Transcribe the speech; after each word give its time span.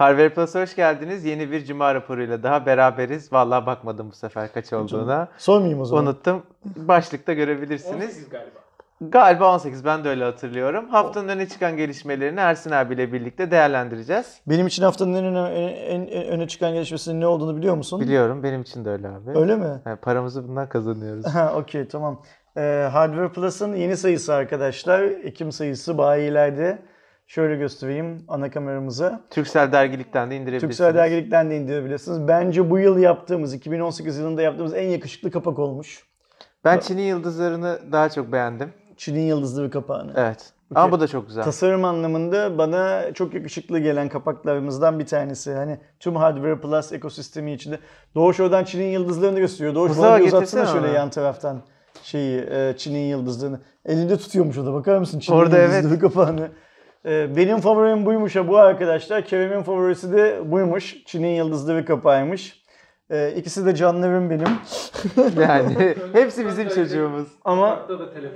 Harvard 0.00 0.30
Plus'a 0.30 0.62
hoş 0.62 0.76
geldiniz. 0.76 1.24
Yeni 1.24 1.50
bir 1.50 1.64
cuma 1.64 1.94
raporuyla 1.94 2.42
daha 2.42 2.66
beraberiz. 2.66 3.32
Vallahi 3.32 3.66
bakmadım 3.66 4.10
bu 4.10 4.14
sefer 4.14 4.52
kaç 4.52 4.72
olduğuna. 4.72 5.28
Sormayayım 5.38 5.80
o 5.80 5.84
zaman. 5.84 6.06
Unuttum. 6.06 6.42
Başlıkta 6.76 7.32
görebilirsiniz. 7.32 8.04
18 8.04 8.28
galiba. 8.28 8.58
Galiba 9.00 9.54
18 9.54 9.84
ben 9.84 10.04
de 10.04 10.08
öyle 10.08 10.24
hatırlıyorum. 10.24 10.88
Haftanın 10.88 11.28
öne 11.28 11.48
çıkan 11.48 11.76
gelişmelerini 11.76 12.40
Ersin 12.40 12.70
abiyle 12.70 13.12
birlikte 13.12 13.50
değerlendireceğiz. 13.50 14.40
Benim 14.46 14.66
için 14.66 14.82
haftanın 14.82 15.14
en 15.14 15.24
öne, 15.24 15.48
en, 15.48 16.00
en 16.00 16.28
öne 16.28 16.48
çıkan 16.48 16.72
gelişmesinin 16.72 17.20
ne 17.20 17.26
olduğunu 17.26 17.56
biliyor 17.56 17.74
musun? 17.74 18.00
Biliyorum 18.00 18.42
benim 18.42 18.62
için 18.62 18.84
de 18.84 18.90
öyle 18.90 19.08
abi. 19.08 19.38
Öyle 19.38 19.56
mi? 19.56 19.80
Yani 19.86 19.96
paramızı 19.96 20.48
bundan 20.48 20.68
kazanıyoruz. 20.68 21.26
Ha, 21.26 21.52
okey 21.56 21.88
tamam. 21.88 22.22
Ee, 22.56 22.88
Hardware 22.92 23.28
Plus'ın 23.28 23.74
yeni 23.74 23.96
sayısı 23.96 24.34
arkadaşlar. 24.34 25.02
Ekim 25.02 25.52
sayısı 25.52 25.98
bayilerde. 25.98 26.78
Şöyle 27.30 27.56
göstereyim 27.56 28.24
ana 28.28 28.50
kameramıza. 28.50 29.20
Türksel 29.30 29.72
dergilikten 29.72 30.30
de 30.30 30.36
indirebilirsiniz. 30.36 30.76
Türksel 30.76 30.94
Dergilik'ten 30.94 31.50
de 31.50 31.56
indirebilirsiniz. 31.56 32.28
Bence 32.28 32.70
bu 32.70 32.78
yıl 32.78 32.98
yaptığımız, 32.98 33.54
2018 33.54 34.18
yılında 34.18 34.42
yaptığımız 34.42 34.74
en 34.74 34.88
yakışıklı 34.88 35.30
kapak 35.30 35.58
olmuş. 35.58 36.06
Ben 36.64 36.78
Çin'in 36.78 37.02
yıldızlarını 37.02 37.78
daha 37.92 38.08
çok 38.08 38.32
beğendim. 38.32 38.72
Çin'in 38.96 39.20
yıldızlı 39.20 39.64
bir 39.64 39.70
kapağını. 39.70 40.12
Evet. 40.16 40.52
Ama 40.74 40.92
bu 40.92 41.00
da 41.00 41.08
çok 41.08 41.26
güzel. 41.26 41.44
Tasarım 41.44 41.84
anlamında 41.84 42.58
bana 42.58 43.12
çok 43.14 43.34
yakışıklı 43.34 43.78
gelen 43.78 44.08
kapaklarımızdan 44.08 44.98
bir 44.98 45.06
tanesi. 45.06 45.52
Hani 45.52 45.78
tüm 46.00 46.16
Hardware 46.16 46.60
Plus 46.60 46.92
ekosistemi 46.92 47.52
içinde. 47.52 47.78
Doğuş 48.14 48.40
oradan 48.40 48.64
Çin'in 48.64 48.90
yıldızlarını 48.90 49.38
gösteriyor. 49.38 49.74
Doğuş 49.74 49.98
bana 49.98 50.18
bir 50.18 50.26
uzatsana 50.26 50.66
şöyle 50.66 50.86
onu. 50.86 50.94
yan 50.94 51.10
taraftan 51.10 51.62
şeyi 52.02 52.40
e, 52.50 52.74
Çin'in 52.76 53.08
yıldızlarını. 53.08 53.60
Elinde 53.84 54.16
tutuyormuş 54.16 54.58
o 54.58 54.66
da 54.66 54.72
bakar 54.72 54.98
mısın 54.98 55.18
Çin'in 55.18 55.36
Orada 55.36 55.58
yıldızlı 55.58 55.88
evet. 55.88 56.00
kapağını. 56.00 56.50
E, 57.06 57.36
benim 57.36 57.60
favorim 57.60 58.06
buymuş 58.06 58.36
ha 58.36 58.48
bu 58.48 58.58
arkadaşlar. 58.58 59.24
Kerem'in 59.24 59.62
favorisi 59.62 60.12
de 60.12 60.40
buymuş. 60.44 61.04
Çin'in 61.04 61.28
yıldızlı 61.34 61.76
bir 61.76 61.86
kapağıymış. 61.86 62.62
E, 63.10 63.32
ikisi 63.36 63.66
de 63.66 63.74
canlarım 63.74 64.30
benim. 64.30 64.46
Yani 65.40 65.94
hepsi 66.12 66.46
bizim 66.46 66.68
çocuğumuz. 66.68 67.28
Ama 67.44 67.86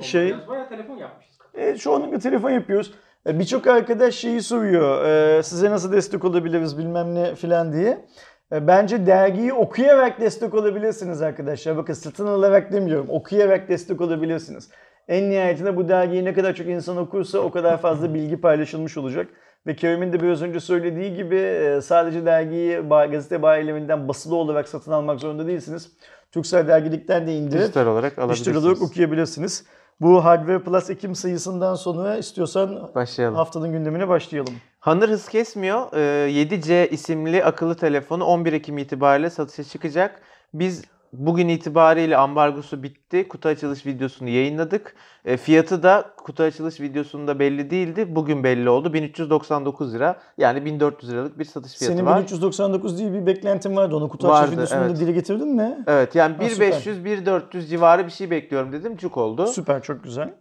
şey-. 0.00 0.34
Bayağı 0.48 0.68
telefon 0.68 0.96
yapmışız. 0.96 1.34
E, 1.54 1.76
çoğunlukla 1.76 2.18
telefon 2.18 2.50
yapıyoruz. 2.50 2.94
E, 3.26 3.38
Birçok 3.38 3.66
arkadaş 3.66 4.14
şeyi 4.14 4.42
soruyor. 4.42 5.04
e, 5.04 5.42
size 5.42 5.70
nasıl 5.70 5.92
destek 5.92 6.24
olabiliriz 6.24 6.78
bilmem 6.78 7.14
ne 7.14 7.34
filan 7.34 7.72
diye. 7.72 8.04
E, 8.52 8.66
bence 8.66 9.06
dergiyi 9.06 9.52
okuyarak 9.52 10.20
destek 10.20 10.54
olabilirsiniz 10.54 11.22
arkadaşlar. 11.22 11.76
Bakın 11.76 11.92
satın 11.92 12.26
alarak 12.26 12.72
demiyorum. 12.72 13.06
Okuyarak 13.08 13.68
destek 13.68 14.00
olabilirsiniz. 14.00 14.70
En 15.08 15.30
nihayetinde 15.30 15.76
bu 15.76 15.88
dergiyi 15.88 16.24
ne 16.24 16.32
kadar 16.32 16.54
çok 16.54 16.66
insan 16.66 16.96
okursa 16.96 17.38
o 17.38 17.50
kadar 17.50 17.78
fazla 17.80 18.14
bilgi 18.14 18.40
paylaşılmış 18.40 18.96
olacak. 18.96 19.26
Ve 19.66 19.76
Kerem'in 19.76 20.12
de 20.12 20.20
biraz 20.20 20.42
önce 20.42 20.60
söylediği 20.60 21.14
gibi 21.14 21.36
e, 21.36 21.80
sadece 21.80 22.26
dergiyi 22.26 22.88
gazete 22.88 23.42
bayilerinden 23.42 24.08
basılı 24.08 24.36
olarak 24.36 24.68
satın 24.68 24.92
almak 24.92 25.20
zorunda 25.20 25.46
değilsiniz. 25.46 25.92
Türksel 26.32 26.68
dergilikten 26.68 27.26
de 27.26 27.34
indirip 27.36 27.60
Dijital 27.62 27.86
olarak 27.86 28.10
dijital 28.12 28.22
alabilirsiniz. 28.24 28.64
olarak 28.64 28.82
okuyabilirsiniz. 28.82 29.64
Bu 30.00 30.24
Hardware 30.24 30.58
Plus 30.58 30.90
Ekim 30.90 31.14
sayısından 31.14 31.74
sonra 31.74 32.16
istiyorsan 32.16 32.90
Başlayalım. 32.94 33.36
haftanın 33.36 33.72
gündemine 33.72 34.08
başlayalım. 34.08 34.54
Hanır 34.80 35.08
hız 35.08 35.28
kesmiyor. 35.28 35.92
Ee, 35.92 36.30
7C 36.30 36.88
isimli 36.88 37.44
akıllı 37.44 37.74
telefonu 37.74 38.24
11 38.24 38.52
Ekim 38.52 38.78
itibariyle 38.78 39.30
satışa 39.30 39.64
çıkacak. 39.64 40.20
Biz 40.54 40.84
bugün 41.18 41.48
itibariyle 41.48 42.16
ambargosu 42.16 42.82
bitti. 42.82 43.28
Kutu 43.28 43.48
açılış 43.48 43.86
videosunu 43.86 44.28
yayınladık. 44.28 44.94
Ee, 45.24 45.36
fiyatı 45.36 45.82
da 45.82 46.10
kutu 46.16 46.42
açılış 46.42 46.80
videosunda 46.80 47.38
belli 47.38 47.70
değildi. 47.70 48.16
Bugün 48.16 48.44
belli 48.44 48.68
oldu. 48.68 48.92
1399 48.92 49.94
lira. 49.94 50.16
Yani 50.38 50.64
1400 50.64 51.12
liralık 51.12 51.38
bir 51.38 51.44
satış 51.44 51.78
fiyatı 51.78 51.96
Senin 51.96 52.06
var. 52.06 52.22
1399 52.22 52.98
diye 52.98 53.12
bir 53.12 53.26
beklentin 53.26 53.76
vardı. 53.76 53.96
Onu 53.96 54.08
kutu 54.08 54.28
Vardı, 54.28 54.42
açılış 54.42 54.56
videosunda 54.56 54.86
evet. 54.86 55.00
dile 55.00 55.12
getirdin 55.12 55.48
mi? 55.48 55.84
Evet 55.86 56.14
yani 56.14 56.36
Ha, 56.36 56.48
süper. 56.48 56.72
1500-1400 56.72 57.66
civarı 57.66 58.06
bir 58.06 58.12
şey 58.12 58.30
bekliyorum 58.30 58.72
dedim. 58.72 58.96
Cuk 58.96 59.16
oldu. 59.16 59.46
Süper 59.46 59.82
çok 59.82 60.04
güzel. 60.04 60.34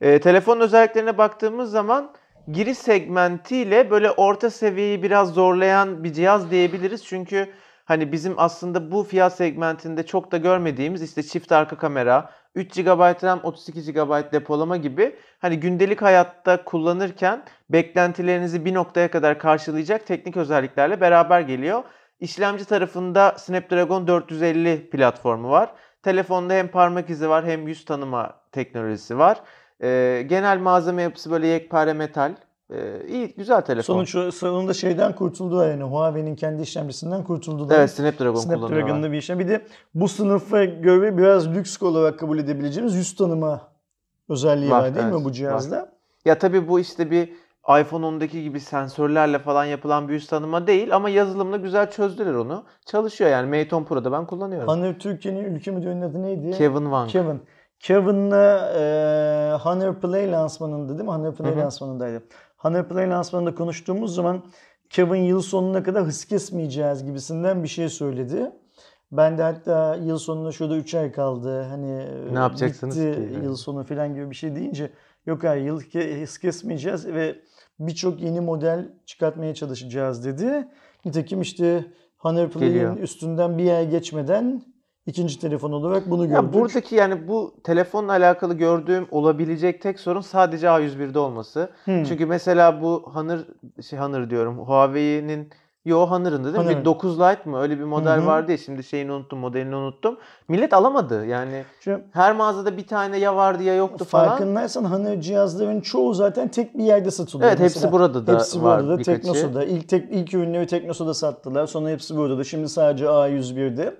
E, 0.00 0.20
telefonun 0.20 0.60
özelliklerine 0.60 1.18
baktığımız 1.18 1.70
zaman 1.70 2.10
giriş 2.52 2.78
segmentiyle 2.78 3.90
böyle 3.90 4.10
orta 4.10 4.50
seviyeyi 4.50 5.02
biraz 5.02 5.34
zorlayan 5.34 6.04
bir 6.04 6.12
cihaz 6.12 6.50
diyebiliriz. 6.50 7.04
Çünkü 7.04 7.48
hani 7.84 8.12
bizim 8.12 8.34
aslında 8.36 8.90
bu 8.90 9.04
fiyat 9.04 9.36
segmentinde 9.36 10.06
çok 10.06 10.32
da 10.32 10.36
görmediğimiz 10.36 11.02
işte 11.02 11.22
çift 11.22 11.52
arka 11.52 11.76
kamera, 11.78 12.30
3 12.54 12.74
GB 12.74 13.24
RAM, 13.24 13.40
32 13.42 13.92
GB 13.92 14.32
depolama 14.32 14.76
gibi 14.76 15.16
hani 15.38 15.60
gündelik 15.60 16.02
hayatta 16.02 16.64
kullanırken 16.64 17.42
beklentilerinizi 17.70 18.64
bir 18.64 18.74
noktaya 18.74 19.10
kadar 19.10 19.38
karşılayacak 19.38 20.06
teknik 20.06 20.36
özelliklerle 20.36 21.00
beraber 21.00 21.40
geliyor. 21.40 21.82
İşlemci 22.20 22.64
tarafında 22.64 23.34
Snapdragon 23.38 24.06
450 24.06 24.90
platformu 24.90 25.50
var. 25.50 25.72
Telefonda 26.02 26.54
hem 26.54 26.68
parmak 26.68 27.10
izi 27.10 27.28
var 27.28 27.44
hem 27.44 27.68
yüz 27.68 27.84
tanıma 27.84 28.40
teknolojisi 28.52 29.18
var. 29.18 29.40
Ee, 29.82 30.24
genel 30.26 30.58
malzeme 30.58 31.02
yapısı 31.02 31.30
böyle 31.30 31.46
yekpare 31.46 31.92
metal. 31.92 32.34
Ee, 32.74 33.06
iyi, 33.08 33.34
güzel 33.36 33.60
telefon. 33.60 34.04
Sonuç 34.04 34.34
sonunda 34.34 34.74
şeyden 34.74 35.14
kurtuldular 35.14 35.70
yani 35.70 35.82
Huawei'nin 35.82 36.36
kendi 36.36 36.62
işlemcisinden 36.62 37.24
kurtuldular. 37.24 37.78
evet 37.78 37.90
Snapdragon. 37.90 38.40
Snapdragon'da 38.40 39.12
bir 39.12 39.16
işlem. 39.18 39.38
Bir 39.38 39.48
de 39.48 39.66
bu 39.94 40.08
sınıfa 40.08 40.64
göre 40.64 41.18
biraz 41.18 41.48
lüks 41.54 41.82
olarak 41.82 42.18
kabul 42.18 42.38
edebileceğimiz 42.38 42.94
yüz 42.94 43.16
tanıma 43.16 43.60
özelliği 44.28 44.70
var, 44.70 44.82
Var, 44.82 44.94
değil 44.94 45.06
evet, 45.06 45.18
mi 45.18 45.24
bu 45.24 45.32
cihazda? 45.32 45.92
Ya 46.24 46.38
tabii 46.38 46.68
bu 46.68 46.80
işte 46.80 47.10
bir 47.10 47.28
iPhone 47.80 48.06
10'daki 48.06 48.42
gibi 48.42 48.60
sensörlerle 48.60 49.38
falan 49.38 49.64
yapılan 49.64 50.08
bir 50.08 50.12
yüz 50.12 50.26
tanıma 50.26 50.66
değil 50.66 50.94
ama 50.96 51.08
yazılımla 51.08 51.56
güzel 51.56 51.90
çözdüler 51.90 52.34
onu. 52.34 52.64
Çalışıyor 52.86 53.30
yani 53.30 53.58
Mate 53.58 53.76
10 53.76 53.84
Pro'da 53.84 54.12
ben 54.12 54.26
kullanıyorum. 54.26 54.68
Honor 54.68 54.94
Türkiye'nin 54.94 55.44
ülke 55.44 55.70
müdürünün 55.70 56.02
adı 56.02 56.22
neydi? 56.22 56.50
Kevin 56.50 56.82
Wang. 56.82 57.10
Kevin. 57.10 57.42
Kevin'la 57.80 58.72
e, 58.76 58.82
Honor 59.62 59.94
Play 59.94 60.32
lansmanında 60.32 60.88
değil 60.98 61.08
mi? 61.08 61.10
Honor 61.10 61.34
Play 61.34 61.52
Hı 61.52 61.56
hı. 61.56 61.60
lansmanındaydı. 61.60 62.22
Honor 62.64 62.88
Play 62.88 63.10
lansmanında 63.10 63.54
konuştuğumuz 63.54 64.14
zaman 64.14 64.44
Kevin 64.90 65.22
yıl 65.22 65.40
sonuna 65.42 65.82
kadar 65.82 66.04
hız 66.04 66.24
kesmeyeceğiz 66.24 67.04
gibisinden 67.04 67.62
bir 67.62 67.68
şey 67.68 67.88
söyledi. 67.88 68.50
Ben 69.12 69.38
de 69.38 69.42
hatta 69.42 69.96
yıl 69.96 70.18
sonuna 70.18 70.52
şurada 70.52 70.76
3 70.76 70.94
ay 70.94 71.12
kaldı. 71.12 71.62
Hani 71.62 72.06
Ne 72.34 72.38
yapacaksınız 72.38 72.96
bitti 72.98 73.28
ki? 73.34 73.44
yıl 73.44 73.56
sonu 73.56 73.84
falan 73.84 74.14
gibi 74.14 74.30
bir 74.30 74.34
şey 74.34 74.56
deyince 74.56 74.90
yok 75.26 75.44
hayır 75.44 75.64
yıl 75.64 75.80
hız 76.20 76.38
kesmeyeceğiz 76.38 77.06
ve 77.06 77.36
birçok 77.80 78.20
yeni 78.20 78.40
model 78.40 78.92
çıkartmaya 79.06 79.54
çalışacağız 79.54 80.24
dedi. 80.24 80.68
Nitekim 81.04 81.40
işte 81.40 81.84
Honor 82.16 82.48
Play'in 82.50 82.96
üstünden 82.96 83.58
bir 83.58 83.70
ay 83.70 83.90
geçmeden 83.90 84.62
ikinci 85.06 85.40
telefon 85.40 85.72
olarak 85.72 86.10
bunu 86.10 86.28
gördük. 86.28 86.42
Ya 86.42 86.52
buradaki 86.52 86.94
yani 86.94 87.28
bu 87.28 87.54
telefonla 87.64 88.12
alakalı 88.12 88.54
gördüğüm 88.54 89.06
olabilecek 89.10 89.82
tek 89.82 90.00
sorun 90.00 90.20
sadece 90.20 90.66
A101'de 90.66 91.18
olması. 91.18 91.70
Hmm. 91.84 92.04
Çünkü 92.04 92.26
mesela 92.26 92.82
bu 92.82 93.02
Honor 93.14 93.38
şey 93.88 93.98
Honor 93.98 94.30
diyorum. 94.30 94.58
Huawei'nin 94.58 95.50
Yo 95.84 96.06
Honor'ın 96.06 96.44
değil 96.44 96.54
mi? 96.54 96.62
Honor'ın. 96.62 96.80
Bir 96.80 96.84
9 96.84 97.20
Lite 97.20 97.50
mı? 97.50 97.60
Öyle 97.60 97.78
bir 97.78 97.84
model 97.84 98.16
Hı 98.16 98.22
hı. 98.22 98.26
vardı 98.26 98.50
ya 98.52 98.58
şimdi 98.58 98.84
şeyini 98.84 99.12
unuttum, 99.12 99.38
modelini 99.38 99.76
unuttum. 99.76 100.18
Millet 100.48 100.72
alamadı. 100.72 101.26
Yani 101.26 101.64
Şimdi 101.80 102.04
her 102.12 102.36
mağazada 102.36 102.76
bir 102.76 102.86
tane 102.86 103.18
ya 103.18 103.36
vardı 103.36 103.62
ya 103.62 103.74
yoktu 103.74 104.04
falan. 104.04 104.28
farkındaysan 104.28 104.84
Honor 104.84 105.20
cihazların 105.20 105.80
çoğu 105.80 106.14
zaten 106.14 106.48
tek 106.48 106.78
bir 106.78 106.84
yerde 106.84 107.10
satılıyor. 107.10 107.48
Evet 107.48 107.60
hepsi 107.60 107.76
Mesela 107.76 107.92
burada 107.92 108.26
da 108.26 108.34
Hepsi 108.34 108.62
var 108.62 108.82
burada 108.82 108.98
da. 108.98 109.02
Teknosa'da. 109.02 109.64
İlk, 109.64 109.88
tek, 109.88 110.12
ilk 110.12 110.34
ürünleri 110.34 110.66
Teknosa'da 110.66 111.14
sattılar. 111.14 111.66
Sonra 111.66 111.88
hepsi 111.88 112.16
burada 112.16 112.38
da. 112.38 112.44
Şimdi 112.44 112.68
sadece 112.68 113.04
A101'de. 113.04 113.94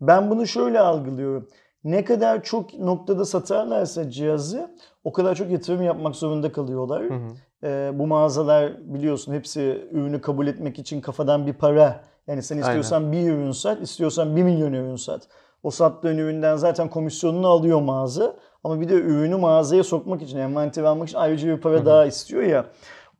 Ben 0.00 0.30
bunu 0.30 0.46
şöyle 0.46 0.80
algılıyorum. 0.80 1.48
Ne 1.84 2.04
kadar 2.04 2.42
çok 2.42 2.78
noktada 2.78 3.24
satarlarsa 3.24 4.10
cihazı 4.10 4.70
o 5.04 5.12
kadar 5.12 5.34
çok 5.34 5.50
yatırım 5.50 5.82
yapmak 5.82 6.16
zorunda 6.16 6.52
kalıyorlar. 6.52 7.02
Hı 7.02 7.14
hı. 7.14 7.18
Ee, 7.64 7.90
bu 7.94 8.06
mağazalar 8.06 8.72
biliyorsun 8.94 9.32
hepsi 9.34 9.88
ürünü 9.90 10.20
kabul 10.20 10.46
etmek 10.46 10.78
için 10.78 11.00
kafadan 11.00 11.46
bir 11.46 11.52
para. 11.52 12.00
Yani 12.26 12.42
sen 12.42 12.58
istiyorsan 12.58 13.12
bir 13.12 13.32
ürün 13.32 13.52
sat, 13.52 13.82
istiyorsan 13.82 14.36
bir 14.36 14.42
milyon 14.42 14.72
ürün 14.72 14.96
sat. 14.96 15.28
O 15.62 15.70
sattığın 15.70 16.18
üründen 16.18 16.56
zaten 16.56 16.88
komisyonunu 16.88 17.48
alıyor 17.48 17.80
mağaza. 17.80 18.36
Ama 18.64 18.80
bir 18.80 18.88
de 18.88 18.94
ürünü 18.94 19.36
mağazaya 19.36 19.84
sokmak 19.84 20.22
için, 20.22 20.38
envanter 20.38 20.82
almak 20.84 21.08
için 21.08 21.18
ayrıca 21.18 21.56
bir 21.56 21.60
para 21.60 21.86
daha 21.86 22.06
istiyor 22.06 22.42
ya. 22.42 22.64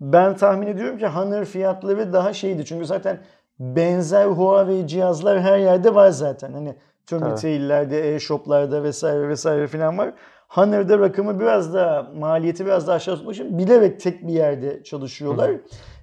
Ben 0.01 0.37
tahmin 0.37 0.67
ediyorum 0.67 0.99
ki 0.99 1.07
Honor 1.07 1.45
fiyatları 1.45 2.13
daha 2.13 2.33
şeydi. 2.33 2.65
Çünkü 2.65 2.87
zaten 2.87 3.21
benzer 3.61 4.27
Huawei 4.27 4.87
cihazlar 4.87 5.41
her 5.41 5.59
yerde 5.59 5.95
var 5.95 6.11
zaten. 6.11 6.53
Hani 6.53 6.75
tüm 7.07 7.21
Tabii. 7.21 7.31
retaillerde, 7.31 8.15
e-shoplarda 8.15 8.83
vesaire 8.83 9.29
vesaire 9.29 9.67
falan 9.67 9.99
var. 9.99 10.13
Honor'da 10.49 10.99
rakamı 10.99 11.41
biraz 11.41 11.75
daha, 11.75 12.03
maliyeti 12.19 12.67
biraz 12.67 12.87
daha 12.87 12.97
aşağı 12.97 13.17
tutmak 13.17 13.35
için 13.35 13.59
bilerek 13.59 14.01
tek 14.01 14.27
bir 14.27 14.33
yerde 14.33 14.83
çalışıyorlar. 14.83 15.51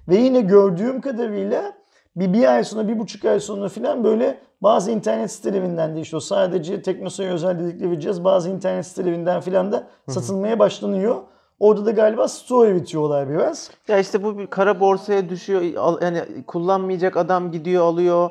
Ve 0.08 0.16
yine 0.16 0.40
gördüğüm 0.40 1.00
kadarıyla 1.00 1.72
bir, 2.16 2.32
bir 2.32 2.54
ay 2.54 2.64
sonra, 2.64 2.88
bir 2.88 2.98
buçuk 2.98 3.24
ay 3.24 3.40
sonra 3.40 3.68
falan 3.68 4.04
böyle 4.04 4.38
bazı 4.62 4.90
internet 4.90 5.30
sitelerinden 5.32 5.96
de 5.96 6.00
işte 6.00 6.16
o 6.16 6.20
sadece 6.20 6.82
Teknosa'ya 6.82 7.32
özel 7.32 7.58
dedikleri 7.58 8.00
cihaz 8.00 8.24
bazı 8.24 8.50
internet 8.50 8.86
sitelerinden 8.86 9.40
falan 9.40 9.72
da 9.72 9.86
satılmaya 10.08 10.58
başlanıyor. 10.58 11.16
Orada 11.58 11.86
da 11.86 11.90
galiba 11.90 12.28
stoğu 12.28 12.66
eritiyorlar 12.66 13.28
biraz. 13.30 13.70
Ya 13.88 13.98
işte 13.98 14.22
bu 14.22 14.38
bir 14.38 14.46
kara 14.46 14.80
borsaya 14.80 15.28
düşüyor. 15.28 15.62
Yani 16.02 16.22
kullanmayacak 16.46 17.16
adam 17.16 17.50
gidiyor 17.52 17.84
alıyor. 17.84 18.30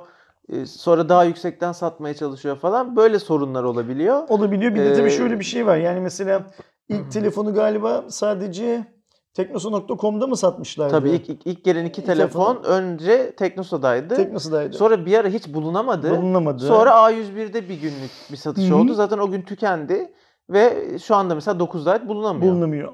e, 0.49 0.65
Sonra 0.65 1.09
daha 1.09 1.23
yüksekten 1.23 1.71
satmaya 1.71 2.13
çalışıyor 2.13 2.55
falan. 2.55 2.95
Böyle 2.95 3.19
sorunlar 3.19 3.63
olabiliyor. 3.63 4.23
Olabiliyor. 4.29 4.75
Bir 4.75 4.79
de 4.79 4.93
tabii 4.93 5.07
Ee, 5.07 5.09
şöyle 5.17 5.39
bir 5.39 5.45
şey 5.45 5.65
var. 5.65 5.77
Yani 5.77 5.99
mesela 5.99 6.43
ilk 6.89 7.11
telefonu 7.11 7.53
galiba 7.53 8.03
sadece 8.07 8.85
teknoso.com'da 9.33 10.27
mı 10.27 10.37
satmışlardı? 10.37 10.91
Tabii 10.91 11.09
ilk, 11.09 11.29
ilk, 11.29 11.47
ilk 11.47 11.63
gelen 11.63 11.85
iki 11.85 12.01
İlk 12.01 12.07
telefon 12.07 12.63
önce 12.63 13.35
Teknosa'daydı. 13.35 14.15
Teknosa'daydı. 14.15 14.77
Sonra 14.77 15.05
bir 15.05 15.17
ara 15.17 15.27
hiç 15.27 15.53
bulunamadı. 15.53 16.11
Bulunamadı. 16.21 16.67
Sonra 16.67 16.89
A101'de 16.89 17.69
bir 17.69 17.81
günlük 17.81 18.11
bir 18.31 18.37
satış 18.37 18.69
Hı 18.69 18.73
hı. 18.73 18.77
oldu. 18.77 18.93
Zaten 18.93 19.17
o 19.17 19.31
gün 19.31 19.41
tükendi 19.41 20.13
ve 20.49 20.85
şu 20.99 21.15
anda 21.15 21.35
mesela 21.35 21.57
9'da 21.63 21.91
ait 21.91 22.07
bulunamıyor. 22.07 22.51
bulunamıyor. 22.53 22.93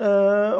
Ee, 0.00 0.04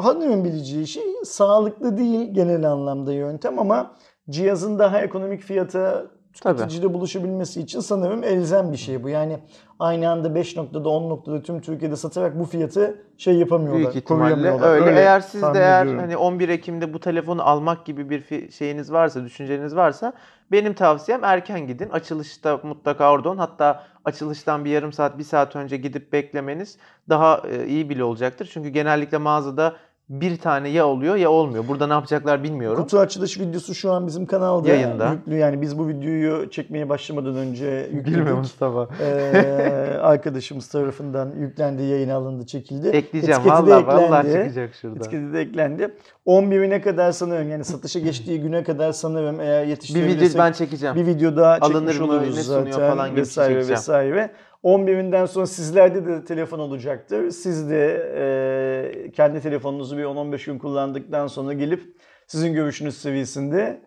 hanımın 0.00 0.44
bileceği 0.44 0.87
şey 0.87 1.05
sağlıklı 1.25 1.96
değil 1.99 2.35
genel 2.35 2.70
anlamda 2.70 3.12
yöntem 3.12 3.58
ama 3.58 3.94
cihazın 4.31 4.79
daha 4.79 5.00
ekonomik 5.00 5.43
fiyata 5.43 6.06
tüketicide 6.33 6.95
buluşabilmesi 6.95 7.61
için 7.61 7.81
sanırım 7.81 8.25
elzem 8.25 8.73
bir 8.73 8.77
şey 8.77 9.03
bu. 9.03 9.09
Yani 9.09 9.39
aynı 9.79 10.11
anda 10.11 10.35
5 10.35 10.57
noktada 10.57 10.89
10 10.89 11.11
noktada 11.11 11.43
tüm 11.43 11.61
Türkiye'de 11.61 11.97
satarak 11.97 12.39
bu 12.39 12.45
fiyatı 12.45 13.03
şey 13.19 13.35
yapamıyorlar. 13.35 13.83
Büyük 13.83 13.97
ihtimalle 13.97 14.35
koruyamıyorlar. 14.35 14.71
öyle. 14.71 15.01
Eğer 15.01 15.21
siz 15.21 15.43
de 15.43 15.59
eğer 15.59 15.83
ediyorum. 15.83 16.01
hani 16.01 16.17
11 16.17 16.49
Ekim'de 16.49 16.95
bu 16.95 17.01
telefonu 17.01 17.43
almak 17.43 17.87
gibi 17.87 18.11
bir 18.11 18.51
şeyiniz 18.51 18.93
varsa, 18.93 19.25
düşünceniz 19.25 19.77
varsa 19.77 20.13
benim 20.53 20.75
tavsiyem 20.75 21.25
erken 21.25 21.67
gidin. 21.67 21.91
Açılışta 21.91 22.61
mutlaka 22.63 23.13
orada 23.13 23.29
olun. 23.29 23.39
Hatta 23.39 23.85
açılıştan 24.05 24.65
bir 24.65 24.71
yarım 24.71 24.93
saat, 24.93 25.19
bir 25.19 25.25
saat 25.25 25.57
önce 25.57 25.77
gidip 25.77 26.13
beklemeniz 26.13 26.79
daha 27.09 27.43
e, 27.51 27.67
iyi 27.67 27.91
bile 27.91 28.05
olacaktır. 28.05 28.51
Çünkü 28.53 28.69
genellikle 28.69 29.19
mağazada 29.19 29.77
bir 30.08 30.37
tane 30.37 30.69
ya 30.69 30.87
oluyor 30.87 31.16
ya 31.16 31.31
olmuyor. 31.31 31.69
Burada 31.69 31.87
ne 31.87 31.93
yapacaklar 31.93 32.43
bilmiyorum. 32.43 32.82
Kutu 32.82 32.99
açılış 32.99 33.40
videosu 33.40 33.75
şu 33.75 33.93
an 33.93 34.06
bizim 34.06 34.26
kanalda 34.26 34.69
Yayında. 34.69 35.12
yüklü. 35.12 35.37
Yani 35.37 35.62
biz 35.62 35.78
bu 35.78 35.88
videoyu 35.88 36.50
çekmeye 36.50 36.88
başlamadan 36.88 37.37
önce 37.37 37.88
yükledik. 37.93 38.06
Bilmiyorum 38.06 38.38
Mustafa. 38.38 38.88
Ee, 39.00 39.99
arkadaşımız 40.02 40.69
tarafından 40.69 41.31
yüklendi, 41.38 41.82
yayına 41.82 42.14
alındı, 42.14 42.46
çekildi. 42.46 42.88
Ekleyeceğim. 42.88 43.40
Etiketi 43.40 43.62
Vallahi 43.62 43.87
vallahi 43.87 44.26
çıkacak 44.32 44.75
şurada. 44.75 44.99
Etiketi 44.99 45.32
de 45.32 45.40
eklendi. 45.40 45.94
11'ine 46.26 46.81
kadar 46.81 47.12
sanırım 47.12 47.50
yani 47.50 47.64
satışa 47.64 47.99
geçtiği 48.00 48.40
güne 48.40 48.64
kadar 48.64 48.93
sanırım 48.93 49.40
eğer 49.40 49.64
Bir 49.64 49.69
yetiştirebilirsek 49.69 50.31
video 50.31 50.44
ben 50.44 50.52
çekeceğim. 50.52 50.96
bir 50.96 51.06
video 51.06 51.37
daha 51.37 51.58
Alınır 51.60 51.93
çekmiş 51.93 51.99
mı, 51.99 52.05
oluruz 52.06 52.37
ne 52.37 52.43
zaten 52.43 52.72
falan 52.72 53.10
gibi 53.10 53.20
vesaire 53.20 53.69
vesaire. 53.69 54.31
11'inden 54.64 55.26
sonra 55.26 55.46
sizlerde 55.46 56.06
de 56.06 56.25
telefon 56.25 56.58
olacaktır. 56.58 57.31
Siz 57.31 57.70
de 57.70 58.12
e, 58.16 59.10
kendi 59.10 59.40
telefonunuzu 59.40 59.96
bir 59.96 60.05
10-15 60.05 60.46
gün 60.46 60.58
kullandıktan 60.58 61.26
sonra 61.26 61.52
gelip 61.52 61.96
sizin 62.26 62.52
görüşünüz 62.52 62.96
seviyesinde 62.96 63.82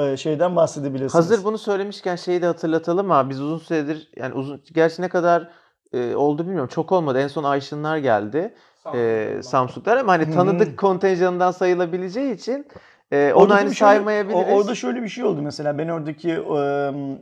e, 0.00 0.16
şeyden 0.16 0.56
bahsedebilirsiniz. 0.56 1.14
Hazır 1.14 1.44
bunu 1.44 1.58
söylemişken 1.58 2.16
şeyi 2.16 2.42
de 2.42 2.46
hatırlatalım 2.46 3.10
ha. 3.10 3.30
Biz 3.30 3.40
uzun 3.40 3.58
süredir 3.58 4.10
yani 4.16 4.34
uzun 4.34 4.62
gerçi 4.74 5.02
ne 5.02 5.08
kadar 5.08 5.50
e, 5.92 6.14
oldu 6.14 6.42
bilmiyorum. 6.42 6.70
Çok 6.72 6.92
olmadı. 6.92 7.20
En 7.20 7.28
son 7.28 7.44
Ayşınlar 7.44 7.96
geldi. 7.96 8.54
E, 8.94 9.40
Samsung'lar 9.42 9.96
ama 9.96 10.12
hani 10.12 10.30
tanıdık 10.30 10.78
kontenjanından 10.78 11.50
sayılabileceği 11.50 12.34
için 12.34 12.66
e, 13.14 13.34
bir 13.70 13.74
şöyle- 13.74 13.74
saymayabiliriz. 13.74 14.38
o- 14.48 14.54
orada 14.56 14.74
şöyle 14.74 15.02
bir 15.02 15.08
şey 15.08 15.24
oldu 15.24 15.42
mesela 15.42 15.78
ben 15.78 15.88
oradaki 15.88 16.30
e, 16.30 16.38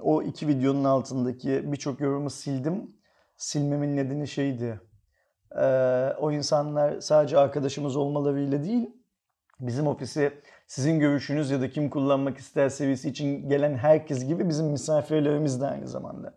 o 0.02 0.22
iki 0.22 0.48
videonun 0.48 0.84
altındaki 0.84 1.72
birçok 1.72 2.00
yorumu 2.00 2.30
sildim. 2.30 2.90
Silmemin 3.36 3.96
nedeni 3.96 4.28
şeydi. 4.28 4.80
e, 5.60 5.64
o 6.20 6.32
insanlar 6.32 7.00
sadece 7.00 7.38
arkadaşımız 7.38 7.96
olmalarıyla 7.96 8.64
değil 8.64 8.90
bizim 9.60 9.86
ofise 9.86 10.32
sizin 10.66 10.98
görüşünüz 11.00 11.50
ya 11.50 11.60
da 11.60 11.70
kim 11.70 11.90
kullanmak 11.90 12.38
ister 12.38 12.68
seviyesi 12.68 13.08
için 13.08 13.48
gelen 13.48 13.74
herkes 13.74 14.26
gibi 14.26 14.48
bizim 14.48 14.66
misafirlerimiz 14.66 15.60
de 15.60 15.66
aynı 15.66 15.88
zamanda. 15.88 16.34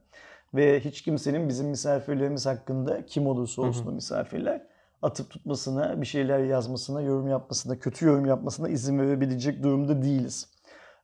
Ve 0.54 0.80
hiç 0.80 1.02
kimsenin 1.02 1.50
bizim 1.50 1.68
misafirlerimiz 1.68 2.46
hakkında 2.46 3.06
kim 3.06 3.28
olursa 3.28 3.62
olsun 3.62 3.88
o 3.88 3.92
misafirler 3.92 4.62
atıp 5.06 5.30
tutmasına, 5.30 6.02
bir 6.02 6.06
şeyler 6.06 6.40
yazmasına, 6.40 7.02
yorum 7.02 7.28
yapmasına, 7.28 7.80
kötü 7.80 8.06
yorum 8.06 8.26
yapmasına 8.26 8.70
izin 8.70 9.00
verebilecek 9.00 9.64
durumda 9.64 10.04
değiliz. 10.04 10.50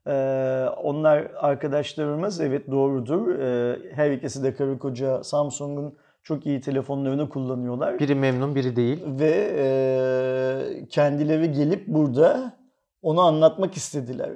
Ee, 0.07 0.65
onlar 0.83 1.31
arkadaşlarımız 1.35 2.41
evet 2.41 2.71
doğrudur. 2.71 3.39
Ee, 3.39 3.77
her 3.95 4.11
ikisi 4.11 4.43
de 4.43 4.55
karı 4.55 4.79
koca 4.79 5.23
Samsung'un 5.23 5.97
çok 6.23 6.45
iyi 6.45 6.61
telefonlarını 6.61 7.29
kullanıyorlar. 7.29 7.99
Biri 7.99 8.15
memnun, 8.15 8.55
biri 8.55 8.75
değil. 8.75 9.03
Ve 9.05 9.53
e, 9.57 10.87
kendileri 10.87 11.51
gelip 11.51 11.87
burada 11.87 12.53
onu 13.01 13.21
anlatmak 13.21 13.73
istediler. 13.73 14.29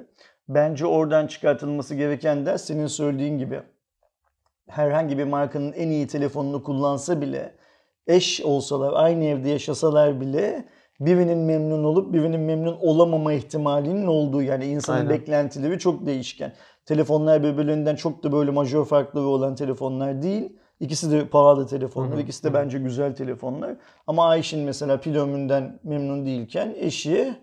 Bence 0.48 0.86
oradan 0.86 1.26
çıkartılması 1.26 1.94
gereken 1.94 2.46
ders 2.46 2.64
senin 2.64 2.86
söylediğin 2.86 3.38
gibi. 3.38 3.62
Herhangi 4.68 5.18
bir 5.18 5.24
markanın 5.24 5.72
en 5.72 5.88
iyi 5.88 6.06
telefonunu 6.06 6.62
kullansa 6.62 7.20
bile, 7.20 7.54
eş 8.06 8.40
olsalar, 8.40 8.92
aynı 8.96 9.24
evde 9.24 9.48
yaşasalar 9.48 10.20
bile 10.20 10.64
birinin 11.00 11.38
memnun 11.38 11.84
olup 11.84 12.12
birinin 12.12 12.40
memnun 12.40 12.76
olamama 12.80 13.32
ihtimalinin 13.32 14.06
olduğu 14.06 14.42
yani 14.42 14.64
insanın 14.64 14.98
Aynen. 14.98 15.10
beklentileri 15.10 15.78
çok 15.78 16.06
değişken. 16.06 16.52
Telefonlar 16.86 17.42
birbirlerinden 17.42 17.96
çok 17.96 18.22
da 18.24 18.32
böyle 18.32 18.50
majör 18.50 18.84
farkları 18.84 19.24
olan 19.24 19.54
telefonlar 19.54 20.22
değil. 20.22 20.52
İkisi 20.80 21.12
de 21.12 21.28
pahalı 21.28 21.66
telefonlar, 21.66 22.12
Hı 22.12 22.16
hı, 22.16 22.20
ikisi 22.20 22.44
de 22.44 22.54
bence 22.54 22.78
güzel 22.78 23.14
telefonlar. 23.14 23.76
Ama 24.06 24.28
Ayşin 24.28 24.60
mesela 24.60 25.00
pil 25.00 25.16
ömründen 25.16 25.78
memnun 25.84 26.26
değilken 26.26 26.74
eşi 26.78 27.34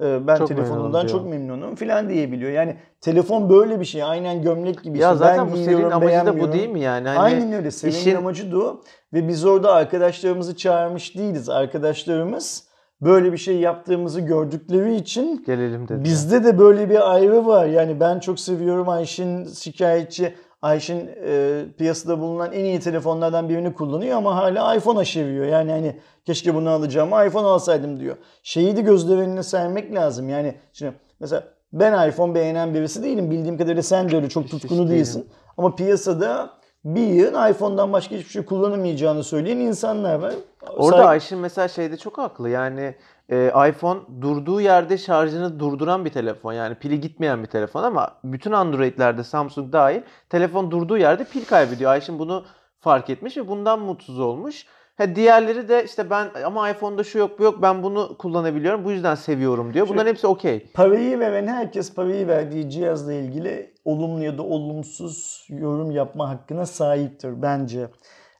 ben 0.00 0.36
Çok 0.36 0.48
telefonumdan 0.48 1.06
çok 1.06 1.26
memnunum 1.26 1.74
filan 1.74 2.08
diyebiliyor. 2.08 2.50
Yani 2.52 2.76
telefon 3.00 3.50
böyle 3.50 3.80
bir 3.80 3.84
şey. 3.84 4.02
Aynen 4.02 4.42
gömlek 4.42 4.82
gibi. 4.82 4.98
Ya 4.98 5.08
işte. 5.08 5.18
zaten 5.18 5.46
ben 5.46 5.52
bu 5.52 5.56
serinin 5.56 5.90
amacı 5.90 6.26
da 6.26 6.40
bu 6.40 6.52
değil 6.52 6.68
mi 6.68 6.80
yani? 6.80 7.08
Hani 7.08 7.18
Aynen 7.18 7.52
öyle. 7.52 7.70
Serinin 7.70 7.96
işin- 7.98 8.16
amacı 8.16 8.52
da 8.52 8.58
o. 8.58 8.80
Ve 9.12 9.28
biz 9.28 9.44
orada 9.44 9.72
arkadaşlarımızı 9.72 10.56
çağırmış 10.56 11.16
değiliz. 11.16 11.48
Arkadaşlarımız 11.48 12.70
böyle 13.00 13.32
bir 13.32 13.38
şey 13.38 13.56
yaptığımızı 13.56 14.20
gördükleri 14.20 14.94
için 14.94 15.44
gelelim 15.46 15.88
dedi. 15.88 16.04
Bizde 16.04 16.44
de 16.44 16.58
böyle 16.58 16.90
bir 16.90 17.14
ayrı 17.14 17.46
var. 17.46 17.66
Yani 17.66 18.00
ben 18.00 18.18
çok 18.18 18.40
seviyorum 18.40 18.88
Ayşin 18.88 19.44
şikayetçi. 19.44 20.34
Ayşin 20.62 21.10
e, 21.26 21.62
piyasada 21.78 22.20
bulunan 22.20 22.52
en 22.52 22.64
iyi 22.64 22.80
telefonlardan 22.80 23.48
birini 23.48 23.74
kullanıyor 23.74 24.16
ama 24.16 24.36
hala 24.36 24.74
iPhone 24.74 24.98
aşeviyor. 24.98 25.46
Yani 25.46 25.70
hani 25.70 25.96
keşke 26.26 26.54
bunu 26.54 26.70
alacağım 26.70 27.08
iPhone 27.08 27.46
alsaydım 27.46 28.00
diyor. 28.00 28.16
Şeyi 28.42 28.76
de 28.76 28.80
gözler 28.80 29.16
önüne 29.16 29.42
sermek 29.42 29.94
lazım. 29.94 30.28
Yani 30.28 30.54
şimdi 30.72 30.92
mesela 31.20 31.44
ben 31.72 32.08
iPhone 32.08 32.34
beğenen 32.34 32.74
birisi 32.74 33.02
değilim. 33.02 33.30
Bildiğim 33.30 33.58
kadarıyla 33.58 33.82
sen 33.82 34.10
de 34.10 34.16
öyle 34.16 34.28
çok 34.28 34.44
Hiç- 34.44 34.52
hiç 34.52 34.60
tutkunu 34.62 34.78
değilim. 34.78 34.90
değilsin. 34.94 35.28
Ama 35.58 35.74
piyasada 35.76 36.50
bir 36.84 37.06
yığın 37.06 37.50
iPhone'dan 37.50 37.92
başka 37.92 38.16
hiçbir 38.16 38.30
şey 38.30 38.44
kullanamayacağını 38.44 39.24
söyleyen 39.24 39.56
insanlar 39.58 40.14
var. 40.14 40.34
Orada 40.76 40.96
Say- 40.96 41.06
Ayşin 41.06 41.38
mesela 41.38 41.68
şeyde 41.68 41.96
çok 41.96 42.18
haklı. 42.18 42.48
Yani 42.50 42.94
e, 43.30 43.52
iPhone 43.68 44.00
durduğu 44.20 44.60
yerde 44.60 44.98
şarjını 44.98 45.60
durduran 45.60 46.04
bir 46.04 46.10
telefon. 46.10 46.52
Yani 46.52 46.74
pili 46.74 47.00
gitmeyen 47.00 47.42
bir 47.42 47.48
telefon 47.48 47.82
ama 47.82 48.10
bütün 48.24 48.52
Android'lerde 48.52 49.24
Samsung 49.24 49.72
dahil 49.72 50.00
telefon 50.28 50.70
durduğu 50.70 50.98
yerde 50.98 51.24
pil 51.24 51.44
kaybediyor. 51.44 51.90
Ayşin 51.90 52.18
bunu 52.18 52.44
fark 52.80 53.10
etmiş 53.10 53.36
ve 53.36 53.48
bundan 53.48 53.80
mutsuz 53.80 54.20
olmuş. 54.20 54.66
Ha, 54.96 55.16
diğerleri 55.16 55.68
de 55.68 55.84
işte 55.84 56.10
ben 56.10 56.30
ama 56.44 56.70
iPhone'da 56.70 57.04
şu 57.04 57.18
yok 57.18 57.38
bu 57.38 57.42
yok 57.42 57.62
ben 57.62 57.82
bunu 57.82 58.18
kullanabiliyorum 58.18 58.84
bu 58.84 58.90
yüzden 58.90 59.14
seviyorum 59.14 59.74
diyor. 59.74 59.88
Bunların 59.88 60.10
hepsi 60.10 60.26
okey. 60.26 60.70
Parayı 60.74 61.18
veren 61.18 61.46
herkes 61.46 61.94
parayı 61.94 62.28
verdiği 62.28 62.70
cihazla 62.70 63.12
ilgili 63.12 63.74
olumlu 63.84 64.24
ya 64.24 64.38
da 64.38 64.42
olumsuz 64.42 65.46
yorum 65.48 65.90
yapma 65.90 66.28
hakkına 66.28 66.66
sahiptir 66.66 67.42
bence. 67.42 67.88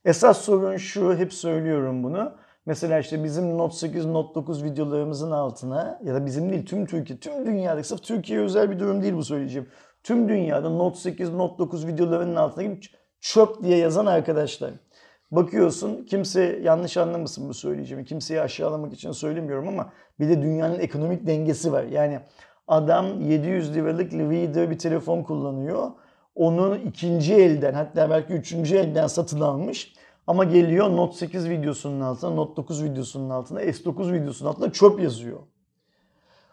Esas 0.05 0.41
sorun 0.41 0.77
şu, 0.77 1.17
hep 1.17 1.33
söylüyorum 1.33 2.03
bunu. 2.03 2.33
Mesela 2.67 2.99
işte 2.99 3.25
bizim 3.25 3.59
Note 3.59 3.77
8, 3.77 4.07
Note 4.07 4.35
9 4.35 4.65
videolarımızın 4.65 5.31
altına 5.31 6.01
ya 6.05 6.15
da 6.15 6.27
bizim 6.27 6.51
değil 6.51 6.67
tüm 6.67 6.87
Türkiye, 6.87 7.19
tüm 7.19 7.47
dünyada 7.47 7.85
sırf 7.85 8.03
Türkiye'ye 8.03 8.45
özel 8.45 8.71
bir 8.71 8.79
durum 8.79 9.03
değil 9.03 9.15
bu 9.15 9.25
söyleyeceğim. 9.25 9.69
Tüm 10.03 10.29
dünyada 10.29 10.71
Note 10.71 10.99
8, 10.99 11.31
Note 11.31 11.59
9 11.59 11.87
videolarının 11.87 12.37
altına 12.37 12.65
gidip 12.65 12.85
çöp 13.21 13.63
diye 13.63 13.79
yazan 13.79 14.07
arkadaşlar. 14.07 14.71
Bakıyorsun 15.31 16.05
kimse 16.05 16.61
yanlış 16.63 16.97
anlamasın 16.97 17.49
bu 17.49 17.55
söyleyeceğimi. 17.55 18.05
Kimseyi 18.05 18.41
aşağılamak 18.41 18.93
için 18.93 19.13
söylemiyorum 19.13 19.69
ama 19.69 19.93
bir 20.21 20.29
de 20.29 20.43
dünyanın 20.43 20.79
ekonomik 20.79 21.27
dengesi 21.27 21.73
var. 21.73 21.85
Yani 21.85 22.21
adam 22.69 23.21
700 23.21 23.75
liralık 23.75 24.13
Reader 24.13 24.71
bir 24.71 24.79
telefon 24.79 25.23
kullanıyor. 25.23 25.91
Onu 26.35 26.77
ikinci 26.77 27.35
elden 27.35 27.75
hatta 27.75 28.11
belki 28.11 28.33
üçüncü 28.33 28.77
elden 28.77 29.07
satın 29.07 29.41
almış. 29.41 29.95
Ama 30.31 30.45
geliyor 30.45 30.91
Note 30.91 31.17
8 31.17 31.49
videosunun 31.51 32.01
altına, 32.01 32.31
Note 32.31 32.57
9 32.57 32.85
videosunun 32.85 33.31
altına, 33.31 33.63
S9 33.63 34.13
videosunun 34.13 34.51
altına 34.51 34.73
çöp 34.73 35.01
yazıyor. 35.01 35.39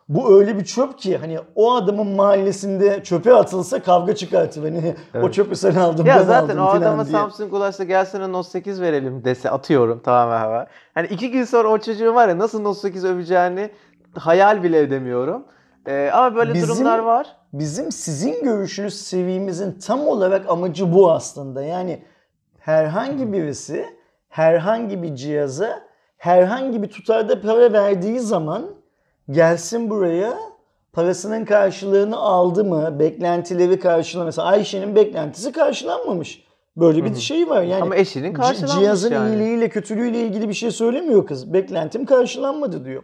bu 0.10 0.40
öyle 0.40 0.60
bir 0.60 0.64
çöp 0.66 1.00
ki 1.00 1.18
hani 1.18 1.40
o 1.56 1.74
adamın 1.74 2.08
mahallesinde 2.08 3.04
çöpe 3.04 3.34
atılsa 3.34 3.84
kavga 3.84 4.16
çıkartır. 4.16 4.64
Hani 4.64 4.96
o 5.16 5.18
Evet. 5.18 5.34
çöpü 5.34 5.56
sen 5.56 5.76
aldın 5.76 6.06
Ya 6.06 6.16
ben 6.16 6.24
zaten 6.24 6.58
aldım 6.58 6.80
o 6.80 6.82
adama 6.82 7.06
diye. 7.06 7.12
Samsung 7.18 7.54
ulaşsa 7.54 7.84
gel 7.84 8.06
sana 8.06 8.28
Note 8.28 8.50
8 8.50 8.82
verelim 8.82 9.24
dese 9.24 9.50
atıyorum 9.50 10.00
tamamen 10.00 10.38
hava. 10.40 10.68
Hani 10.94 11.08
iki 11.08 11.32
gün 11.32 11.44
sonra 11.44 11.68
o 11.68 11.78
çocuğun 11.78 12.16
var 12.16 12.30
ya 12.30 12.38
nasıl 12.38 12.62
Note 12.62 12.80
8 12.80 13.06
öveceğini 13.06 13.70
hayal 14.18 14.64
bile 14.64 14.80
edemiyorum. 14.80 15.44
Ee, 15.88 16.10
ama 16.14 16.36
böyle 16.36 16.54
Bizim- 16.54 16.70
durumlar 16.70 17.00
var. 17.00 17.36
Bizim 17.54 17.92
sizin 17.92 18.44
görüşünüz 18.44 19.02
seviyemizin 19.02 19.80
tam 19.80 20.08
olarak 20.08 20.50
amacı 20.50 20.94
bu 20.94 21.12
aslında. 21.12 21.64
Yani 21.64 22.04
herhangi 22.68 23.34
birisi 23.34 23.86
herhangi 24.30 25.04
bir 25.04 25.16
cihaza 25.16 25.82
herhangi 26.18 26.84
bir 26.84 26.88
tutarda 26.88 27.42
para 27.42 27.74
verdiği 27.74 28.20
zaman 28.20 28.66
gelsin 29.32 29.90
buraya 29.90 30.38
parasının 30.94 31.46
karşılığını 31.46 32.18
aldı 32.18 32.64
mı? 32.64 33.00
Beklentileri 33.00 33.80
karşıla 33.80 34.26
mesela 34.26 34.48
Ayşe'nin 34.48 34.96
beklentisi 34.96 35.52
karşılanmamış. 35.52 36.44
Böyle 36.78 37.04
bir 37.04 37.16
şey 37.16 37.50
var. 37.50 37.62
Yani 37.62 37.82
ama 37.82 37.96
eşinin 37.96 38.34
karşılanmış 38.34 38.84
cihazın 38.84 39.14
yani. 39.14 39.30
iyiliğiyle 39.30 39.70
kötülüğüyle 39.70 40.22
ilgili 40.22 40.50
bir 40.50 40.54
şey 40.54 40.72
söylemiyor 40.72 41.26
kız. 41.26 41.54
Beklentim 41.54 42.06
karşılanmadı 42.06 42.86
diyor. 42.86 43.04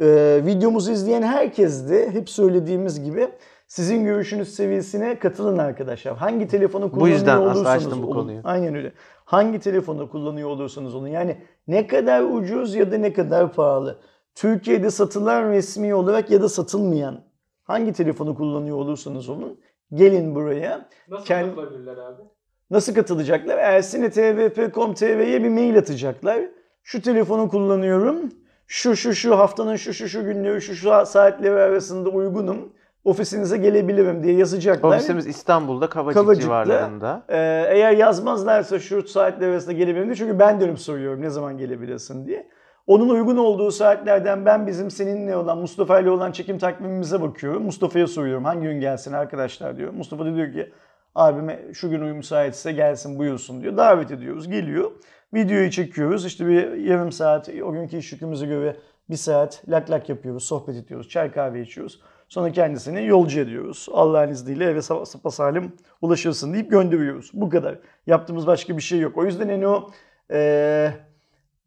Ee, 0.00 0.40
videomuzu 0.46 0.92
izleyen 0.92 1.22
herkes 1.22 1.88
de 1.90 2.10
hep 2.10 2.30
söylediğimiz 2.30 3.04
gibi 3.04 3.28
sizin 3.68 4.04
görüşünüz 4.04 4.54
seviyesine 4.54 5.18
katılın 5.18 5.58
arkadaşlar. 5.58 6.16
Hangi 6.16 6.48
telefonu 6.48 6.90
kullanıyor 6.90 7.16
yüzden 7.16 7.36
aslında 7.36 7.50
olursanız 7.58 7.86
açtım 7.86 8.02
bu 8.02 8.06
olun. 8.06 8.14
konuyu. 8.14 8.40
Aynen 8.44 8.74
öyle. 8.74 8.92
Hangi 9.24 9.60
telefonu 9.60 10.10
kullanıyor 10.10 10.48
olursanız 10.48 10.94
olun. 10.94 11.06
Yani 11.06 11.36
ne 11.68 11.86
kadar 11.86 12.22
ucuz 12.22 12.74
ya 12.74 12.92
da 12.92 12.98
ne 12.98 13.12
kadar 13.12 13.52
pahalı. 13.52 13.98
Türkiye'de 14.34 14.90
satılan 14.90 15.50
resmi 15.50 15.94
olarak 15.94 16.30
ya 16.30 16.42
da 16.42 16.48
satılmayan 16.48 17.20
hangi 17.64 17.92
telefonu 17.92 18.34
kullanıyor 18.34 18.76
olursanız 18.76 19.28
olun. 19.28 19.60
Gelin 19.94 20.34
buraya. 20.34 20.88
Nasıl 21.08 21.26
Kend- 21.26 21.48
katılabilirler 21.48 21.96
abi? 21.96 22.22
Nasıl 22.70 22.94
katılacaklar? 22.94 23.58
Ersin'e.tvp.com.tr'ye 23.58 25.44
bir 25.44 25.48
mail 25.48 25.78
atacaklar. 25.78 26.40
Şu 26.82 27.02
telefonu 27.02 27.48
kullanıyorum. 27.48 28.32
Şu 28.66 28.96
şu 28.96 29.14
şu 29.14 29.38
haftanın 29.38 29.76
şu 29.76 29.92
şu 29.94 30.08
şu 30.08 30.24
günleri 30.24 30.60
şu 30.60 30.74
şu 30.74 31.06
saatleri 31.06 31.54
arasında 31.54 32.08
uygunum. 32.08 32.72
Ofisinize 33.04 33.56
gelebilirim 33.56 34.22
diye 34.22 34.34
yazacaklar. 34.34 34.96
Ofisimiz 34.96 35.26
İstanbul'da 35.26 35.88
Kavacık 35.88 36.22
Kavacık'ta. 36.22 36.44
civarlarında. 36.44 37.22
Ee, 37.28 37.66
eğer 37.68 37.92
yazmazlarsa 37.92 38.78
şu 38.78 39.08
saatler 39.08 39.48
arasında 39.48 39.72
gelebilirim 39.72 40.06
diye. 40.06 40.16
Çünkü 40.16 40.38
ben 40.38 40.60
dönüp 40.60 40.78
soruyorum 40.78 41.22
ne 41.22 41.30
zaman 41.30 41.58
gelebilirsin 41.58 42.26
diye. 42.26 42.48
Onun 42.86 43.08
uygun 43.08 43.36
olduğu 43.36 43.70
saatlerden 43.70 44.46
ben 44.46 44.66
bizim 44.66 44.90
seninle 44.90 45.36
olan 45.36 45.58
Mustafa 45.58 46.00
ile 46.00 46.10
olan 46.10 46.32
çekim 46.32 46.58
takvimimize 46.58 47.22
bakıyorum. 47.22 47.62
Mustafa'ya 47.62 48.06
soruyorum 48.06 48.44
hangi 48.44 48.62
gün 48.62 48.80
gelsin 48.80 49.12
arkadaşlar 49.12 49.76
diyor. 49.76 49.92
Mustafa 49.92 50.24
da 50.24 50.34
diyor 50.34 50.52
ki 50.52 50.72
abime 51.14 51.60
şu 51.72 51.90
gün 51.90 52.00
uyum 52.00 52.16
müsaitse 52.16 52.72
gelsin 52.72 53.18
buyursun 53.18 53.62
diyor. 53.62 53.76
Davet 53.76 54.10
ediyoruz 54.10 54.48
geliyor. 54.48 54.90
Videoyu 55.34 55.70
çekiyoruz 55.70 56.26
işte 56.26 56.46
bir 56.46 56.72
yarım 56.72 57.12
saat 57.12 57.48
o 57.64 57.72
günkü 57.72 57.96
iş 57.96 58.12
yükümüze 58.12 58.46
göre 58.46 58.76
bir 59.10 59.16
saat 59.16 59.62
lak 59.68 59.90
lak 59.90 60.08
yapıyoruz, 60.08 60.44
sohbet 60.44 60.76
ediyoruz, 60.76 61.08
çay 61.08 61.32
kahve 61.32 61.62
içiyoruz. 61.62 62.00
Sonra 62.28 62.52
kendisini 62.52 63.06
yolcu 63.06 63.40
ediyoruz. 63.40 63.86
Allah'ın 63.92 64.28
izniyle 64.30 64.64
eve 64.64 64.82
sap- 64.82 65.08
sapasalim 65.08 65.72
ulaşırsın 66.02 66.52
deyip 66.54 66.70
gönderiyoruz. 66.70 67.30
Bu 67.34 67.48
kadar. 67.48 67.78
Yaptığımız 68.06 68.46
başka 68.46 68.76
bir 68.76 68.82
şey 68.82 69.00
yok. 69.00 69.18
O 69.18 69.24
yüzden 69.24 69.48
hani 69.48 69.66
o 69.68 69.90
eee, 70.30 70.92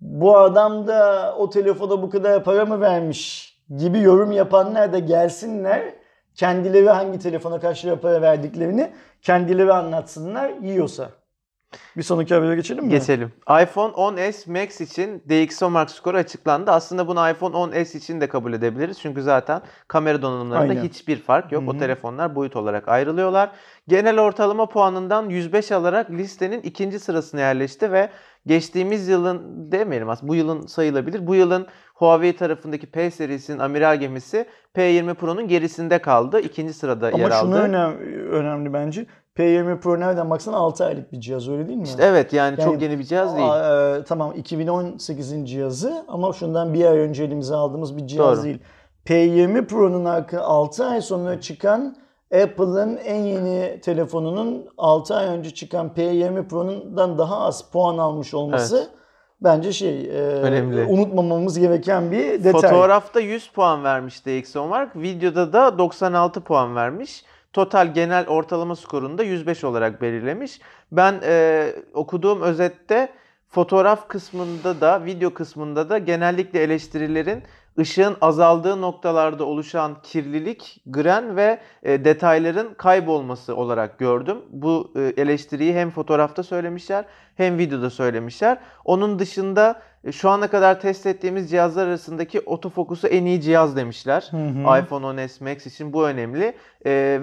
bu 0.01 0.38
adam 0.38 0.88
da 0.88 1.36
o 1.38 1.50
telefona 1.50 2.01
bu 2.01 2.10
kadar 2.10 2.44
para 2.44 2.65
mı 2.65 2.82
vermiş 2.82 3.51
gibi 3.77 4.00
yorum 4.00 4.32
yapanlar 4.32 4.94
da 4.94 5.00
gelsinler. 5.00 5.94
Kendileri 6.36 6.89
hangi 6.89 7.20
telefona 7.20 7.60
kaç 7.60 7.86
lira 7.86 8.00
para 8.00 8.22
verdiklerini 8.22 8.91
kendileri 9.22 9.74
anlatsınlar 9.74 10.50
yiyorsa. 10.50 11.10
Bir 11.98 12.04
sonraki 12.04 12.34
habere 12.34 12.56
geçelim 12.56 12.84
mi? 12.84 12.90
Geçelim. 12.90 13.32
iPhone 13.42 13.94
10s 13.94 14.51
Max 14.51 14.82
için 14.82 15.24
DxOMark 15.30 15.92
skoru 15.92 16.18
açıklandı. 16.18 16.72
Aslında 16.72 17.08
bunu 17.08 17.30
iPhone 17.30 17.56
10s 17.56 17.98
için 17.98 18.22
de 18.22 18.30
kabul 18.30 18.54
edebiliriz. 18.54 19.00
Çünkü 19.00 19.22
zaten 19.22 19.62
kamera 19.88 20.22
donanımlarında 20.22 20.72
Aynen. 20.72 20.84
hiçbir 20.84 21.18
fark 21.18 21.51
yok. 21.51 21.63
Hı 21.63 21.68
O 21.68 21.78
telefonlar 21.78 22.36
boyut 22.36 22.56
olarak 22.56 22.88
ayrılıyorlar. 22.88 23.51
Genel 23.88 24.20
ortalama 24.20 24.66
puanından 24.66 25.30
105 25.30 25.72
alarak 25.72 26.12
listenin 26.12 26.62
ikinci 26.62 27.00
sırasına 27.00 27.42
yerleşti 27.42 27.92
ve 27.92 28.10
geçtiğimiz 28.46 29.08
yılın 29.08 29.72
demeyelim 29.72 30.10
aslında 30.10 30.32
bu 30.32 30.36
yılın 30.36 30.66
sayılabilir. 30.68 31.28
Bu 31.28 31.36
yılın 31.36 31.68
Huawei 32.01 32.36
tarafındaki 32.36 32.88
P 32.91 33.12
serisinin 33.12 33.60
amiral 33.60 33.96
gemisi 34.00 34.46
P20 34.75 35.13
Pro'nun 35.13 35.48
gerisinde 35.48 36.00
kaldı. 36.00 36.39
İkinci 36.39 36.74
sırada 36.74 37.08
Ama 37.08 37.17
yer 37.17 37.31
şunu 37.31 37.55
aldı. 37.55 37.62
önem, 37.63 37.98
önemli 38.31 38.74
bence. 38.74 39.05
P20 39.38 39.79
Pro 39.79 40.00
nereden 40.00 40.29
baksan 40.29 40.53
6 40.53 40.86
aylık 40.86 41.12
bir 41.12 41.20
cihaz 41.20 41.50
öyle 41.50 41.67
değil 41.67 41.77
mi? 41.77 41.84
İşte 41.84 42.03
evet 42.03 42.34
yani, 42.34 42.55
Yani- 42.60 42.72
çok 42.72 42.81
yeni 42.81 43.00
bir 43.00 43.03
cihaz 43.03 43.38
değil. 43.38 43.48
E, 44.00 44.03
tamam 44.03 44.34
2018'in 44.36 45.46
cihazı 45.46 46.05
ama 46.08 46.34
şundan 46.34 46.74
bir 46.74 46.86
ay 46.86 46.98
önce 47.00 47.24
elimize 47.24 47.55
aldığımız 47.55 47.98
bir 47.98 48.08
cihaz 48.08 48.38
Doğru. 48.38 48.46
değil. 48.46 48.60
P20 49.05 49.65
Pro'nun 49.65 50.05
arka 50.05 50.41
6 50.41 50.86
ay 50.86 51.01
sonra 51.01 51.41
çıkan 51.41 51.96
Apple'ın 52.43 52.98
en 52.98 53.20
yeni 53.20 53.81
telefonunun 53.81 54.65
6 54.77 55.15
ay 55.15 55.27
önce 55.27 55.50
çıkan 55.53 55.89
P20 55.98 56.48
Pro'nun 56.48 56.98
daha 56.98 57.39
az 57.39 57.72
puan 57.72 57.98
almış 57.98 58.34
olması 58.34 58.77
Evet. 58.77 58.89
Bence 59.41 59.74
şey 59.74 60.05
e, 60.05 60.21
Önemli. 60.21 60.81
unutmamamız 60.83 61.60
gereken 61.60 62.12
bir 62.12 62.43
detay. 62.43 62.51
Fotoğrafta 62.51 63.19
100 63.19 63.48
puan 63.48 63.83
vermiş 63.83 64.25
DxOMark. 64.25 64.95
Videoda 64.95 65.53
da 65.53 65.77
96 65.77 66.41
puan 66.41 66.75
vermiş. 66.75 67.24
Total 67.53 67.93
genel 67.93 68.27
ortalama 68.27 68.75
skorunu 68.75 69.17
da 69.17 69.24
105 69.24 69.63
olarak 69.63 70.01
belirlemiş. 70.01 70.60
Ben 70.91 71.21
e, 71.24 71.67
okuduğum 71.93 72.41
özette 72.41 73.10
fotoğraf 73.50 74.07
kısmında 74.07 74.81
da 74.81 75.05
video 75.05 75.33
kısmında 75.33 75.89
da 75.89 75.98
genellikle 75.98 76.63
eleştirilerin 76.63 77.43
ışığın 77.80 78.18
azaldığı 78.22 78.82
noktalarda 78.82 79.46
oluşan 79.46 79.98
kirlilik, 80.04 80.82
gren 80.86 81.36
ve 81.36 81.60
e, 81.84 82.06
detayların 82.06 82.74
kaybolması 82.74 83.56
olarak 83.56 84.00
gördüm. 84.00 84.38
Bu 84.50 84.92
e, 84.96 85.22
eleştiriyi 85.22 85.74
hem 85.74 85.90
fotoğrafta 85.90 86.44
söylemişler 86.44 87.06
hem 87.36 87.58
videoda 87.58 87.90
söylemişler. 87.90 88.58
Onun 88.86 89.20
dışında 89.20 89.82
e, 90.04 90.12
şu 90.12 90.30
ana 90.30 90.48
kadar 90.48 90.80
test 90.80 91.06
ettiğimiz 91.06 91.50
cihazlar 91.50 91.88
arasındaki 91.88 92.40
otofokusu 92.40 93.08
en 93.08 93.25
iyi 93.25 93.42
cihaz 93.42 93.75
demişler. 93.75 94.28
Hı 94.32 94.38
hı. 94.38 94.80
iPhone 94.80 95.06
10s 95.06 95.44
Max 95.44 95.66
için 95.66 95.94
bu 95.94 96.08
önemli. 96.08 96.54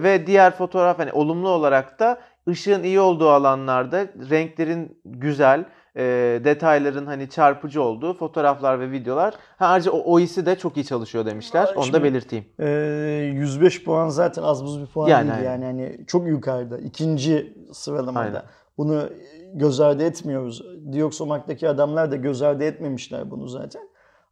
Ve 0.02 0.26
diğer 0.26 0.56
fotoğraf 0.56 0.98
hani 0.98 1.12
olumlu 1.12 1.48
olarak 1.48 1.98
da 1.98 2.20
ışığın 2.48 2.82
iyi 2.82 3.00
olduğu 3.00 3.30
alanlarda 3.30 4.06
renklerin 4.30 5.00
güzel, 5.04 5.64
e, 5.98 6.04
detayların 6.44 7.06
hani 7.06 7.30
çarpıcı 7.30 7.82
olduğu 7.82 8.14
fotoğraflar 8.14 8.80
ve 8.80 8.90
videolar. 8.90 9.34
Ha, 9.58 9.66
ayrıca 9.66 9.90
o 9.90 10.12
OIS'i 10.12 10.46
de 10.46 10.58
çok 10.58 10.76
iyi 10.76 10.84
çalışıyor 10.84 11.26
demişler. 11.26 11.64
Aa, 11.64 11.72
Onu 11.76 11.84
şimdi- 11.84 11.98
da 11.98 12.04
belirteyim. 12.04 12.44
Ee, 12.60 13.30
105 13.34 13.84
puan 13.84 14.08
zaten 14.08 14.42
az 14.42 14.64
buz 14.64 14.80
bir 14.80 14.86
puan 14.86 15.08
Yani, 15.08 15.30
değil 15.32 15.42
yani 15.44 15.64
hani 15.64 15.98
çok 16.06 16.26
yukarıda 16.26 16.78
ikinci 16.78 17.56
sıralamada. 17.72 18.20
Aynen. 18.20 18.42
Bunu 18.78 19.08
göz 19.54 19.80
ardı 19.80 20.02
etmiyoruz. 20.04 20.62
Dioxomark'taki 20.92 21.68
adamlar 21.68 22.10
da 22.10 22.16
göz 22.16 22.42
ardı 22.42 22.64
etmemişler 22.64 23.30
bunu 23.30 23.48
zaten. 23.48 23.82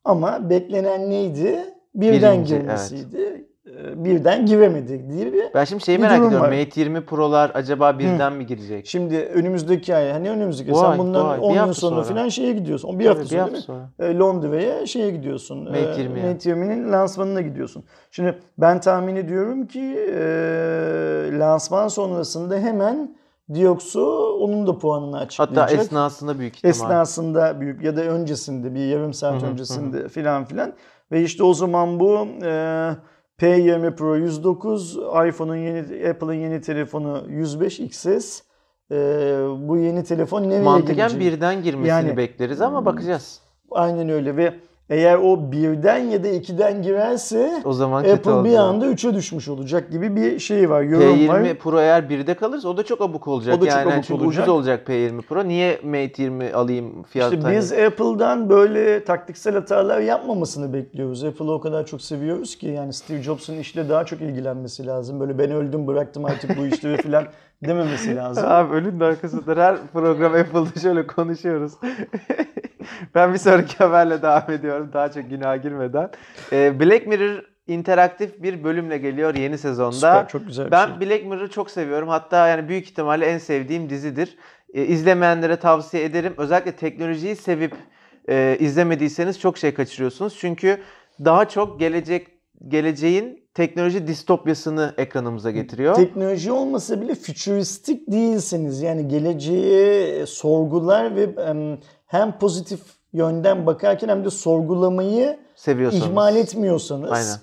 Ama 0.05 0.51
beklenen 0.51 1.11
neydi? 1.11 1.65
Birden 1.95 2.35
Birinci, 2.35 2.55
girmesiydi. 2.59 3.21
Ee, 3.21 3.45
Birden 3.97 4.47
giremedik 4.47 5.11
diye 5.11 5.33
bir 5.33 5.45
Ben 5.55 5.65
şimdi 5.65 5.85
şeyi 5.85 5.99
merak 5.99 6.19
ediyorum. 6.19 6.41
var. 6.41 6.49
Mate 6.49 6.81
20 6.81 7.05
Pro'lar 7.05 7.51
acaba 7.55 7.99
birden 7.99 8.33
mi 8.33 8.47
girecek? 8.47 8.87
Şimdi 8.87 9.17
önümüzdeki 9.19 9.97
ay 9.97 10.11
hani 10.11 10.31
önümüzdeki 10.31 10.71
Bu 10.71 10.77
sen 10.77 10.91
ay, 10.91 10.99
bundan 10.99 11.25
bu 11.25 11.29
ay, 11.29 11.39
bir 11.39 11.43
10 11.43 11.53
gün 11.53 11.59
hafta 11.59 11.75
sonra 11.75 12.03
falan 12.03 12.29
şeye 12.29 12.53
gidiyorsun. 12.53 12.99
Bir 12.99 13.05
Tabii, 13.05 13.19
hafta 13.19 13.25
bir 13.25 13.29
sonra 13.29 13.43
hafta 13.43 13.61
sonra. 13.61 13.91
E, 13.99 14.19
Londra'ya 14.19 14.87
şeye 14.87 15.11
gidiyorsun. 15.11 15.65
Mate 15.65 15.79
e, 15.79 16.05
20'ye. 16.07 16.33
Mate 16.33 16.51
20'nin 16.51 16.93
lansmanına 16.93 17.41
gidiyorsun. 17.41 17.85
Şimdi 18.11 18.39
ben 18.59 18.81
tahmin 18.81 19.17
ediyorum 19.17 19.67
ki 19.67 19.99
e, 20.15 20.25
lansman 21.33 21.89
sonrasında 21.89 22.57
hemen 22.59 23.17
Dioxo 23.55 24.37
onun 24.41 24.67
da 24.67 24.79
puanını 24.79 25.19
açıklayacak. 25.19 25.71
Hatta 25.71 25.83
esnasında 25.83 26.39
büyük 26.39 26.57
ihtimal. 26.57 26.71
Esnasında 26.71 27.61
büyük 27.61 27.83
ya 27.83 27.97
da 27.97 28.01
öncesinde 28.01 28.75
bir 28.75 28.87
yarım 28.87 29.15
saat 29.15 29.43
Hı 29.43 29.47
hı, 29.47 29.51
öncesinde 29.51 30.09
filan 30.09 30.45
filan. 30.45 30.73
Ve 31.13 31.23
işte 31.23 31.45
o 31.45 31.55
zaman 31.55 32.01
bu 32.01 32.27
e, 32.45 32.91
P20 33.41 33.95
Pro 33.97 34.15
109, 34.17 34.97
iPhone'un 35.29 35.57
yeni 35.57 36.09
Apple'ın 36.09 36.33
yeni 36.35 36.61
telefonu 36.61 37.25
105 37.29 37.81
XS. 37.81 38.43
E, 38.91 38.95
bu 39.59 39.77
yeni 39.77 40.05
telefon 40.05 40.43
nereye 40.43 40.61
Mantıken 40.63 40.97
gelecek? 40.97 41.21
birden 41.21 41.63
girmesini 41.63 41.89
Yani- 41.89 42.17
bekleriz 42.17 42.61
ama 42.61 42.85
bakacağız. 42.85 43.41
Aynen 43.71 44.09
öyle 44.09 44.37
ve 44.37 44.55
Eğer 44.91 45.17
o 45.17 45.53
birden 45.53 45.99
ya 45.99 46.25
da 46.25 46.29
ikiden 46.29 46.83
girerse 46.83 47.63
O 47.65 47.73
zaman 47.73 48.05
Apple 48.05 48.31
bir 48.31 48.31
olacak. 48.31 48.61
anda 48.61 48.87
3'e 48.87 49.15
düşmüş 49.15 49.49
olacak 49.49 49.91
gibi 49.93 50.17
bir 50.17 50.39
şey 50.39 50.71
var, 50.71 50.83
yorum 50.83 51.29
var. 51.29 51.41
P20 51.41 51.55
Pro 51.55 51.81
eğer 51.81 52.03
1'de 52.03 52.35
kalırsa 52.35 52.69
o 52.69 52.77
da 52.77 52.83
çok 52.83 53.01
abuk 53.01 53.29
olacak. 53.29 53.57
O 53.59 53.61
da 53.61 53.65
çok 53.65 53.75
yani 53.75 53.93
abuk 53.95 54.05
çünkü 54.05 54.25
olacak. 54.25 54.43
ucuz 54.43 54.49
olacak 54.55 54.89
P20 54.89 55.23
Pro. 55.23 55.49
Niye 55.49 55.81
Mate 55.85 56.23
20 56.23 56.53
alayım 56.53 57.03
fiyat 57.03 57.33
İşte 57.33 57.43
hani- 57.43 57.57
biz 57.57 57.73
Apple'dan 57.73 58.49
böyle 58.51 59.05
taktiksel 59.05 59.55
hatalar 59.55 60.01
yapmamasını 60.01 60.73
bekliyoruz. 60.73 61.25
Apple'ı 61.25 61.53
o 61.53 61.61
kadar 61.61 61.87
çok 61.87 62.03
seviyoruz 62.03 62.57
ki 62.57 62.67
yani 62.67 62.93
Steve 62.93 63.23
Jobs'un 63.23 63.59
işle 63.59 63.89
daha 63.89 64.05
çok 64.05 64.21
ilgilenmesi 64.21 64.87
lazım. 64.87 65.21
Böyle 65.21 65.39
ben 65.39 65.51
öldüm 65.51 65.87
bıraktım 65.87 66.25
artık 66.25 66.59
bu 66.59 66.67
işleri 66.67 67.03
falan 67.03 67.25
dememesi 67.63 68.17
lazım. 68.17 68.45
Abi 68.49 68.75
ölün 68.75 69.01
de 69.01 69.05
arkasındadır. 69.05 69.57
Her 69.57 69.77
program 69.93 70.35
Apple'da 70.35 70.81
şöyle 70.81 71.07
konuşuyoruz. 71.07 71.73
ben 73.15 73.33
bir 73.33 73.39
sonraki 73.39 73.77
haberle 73.77 74.23
devam 74.23 74.51
ediyorum. 74.51 74.91
Daha 74.93 75.13
çok 75.13 75.31
günaha 75.31 75.63
girmeden. 75.63 76.11
Ee, 76.53 76.81
Black 76.81 77.07
Mirror 77.07 77.43
interaktif 77.67 78.43
bir 78.43 78.65
bölümle 78.65 78.99
geliyor 78.99 79.35
yeni 79.35 79.59
sezonda. 79.59 79.93
Süper, 79.93 80.29
çok 80.29 80.47
güzel 80.47 80.67
bir 80.67 80.71
ben 80.71 80.87
şey. 80.87 81.01
Black 81.01 81.27
Mirror'ı 81.27 81.51
çok 81.51 81.71
seviyorum. 81.71 82.09
Hatta 82.09 82.49
yani 82.49 82.69
büyük 82.69 82.85
ihtimalle 82.85 83.27
en 83.27 83.39
sevdiğim 83.39 83.91
dizidir. 83.91 84.37
Ee, 84.75 84.85
izlemeyenlere 84.85 85.57
tavsiye 85.57 86.05
ederim. 86.05 86.35
Özellikle 86.37 86.73
teknolojiyi 86.73 87.37
sevip 87.37 87.75
e, 88.29 88.57
izlemediyseniz 88.61 89.41
çok 89.41 89.59
şey 89.59 89.75
kaçırıyorsunuz. 89.75 90.37
Çünkü 90.39 90.81
daha 91.25 91.49
çok 91.49 91.81
gelecek 91.81 92.29
geleceğin 92.69 93.46
teknoloji 93.57 94.07
distopyasını 94.07 94.95
ekranımıza 94.99 95.51
getiriyor. 95.51 95.95
Teknoloji 95.95 96.53
olmasa 96.53 97.01
bile 97.01 97.15
fütüristik 97.15 98.13
değilsiniz. 98.13 98.83
Yani 98.83 99.09
geleceğe 99.09 100.27
sorgular 100.27 101.17
ve 101.17 101.23
em, 101.43 101.79
hem 102.07 102.39
pozitif 102.39 102.81
yönden 103.13 103.67
bakarken 103.67 104.09
hem 104.09 104.25
de 104.25 104.31
sorgulamayı 104.31 105.39
Seviyorsanız. 105.55 106.07
ihmal 106.07 106.37
etmiyorsanız 106.37 107.11
Aynen. 107.13 107.37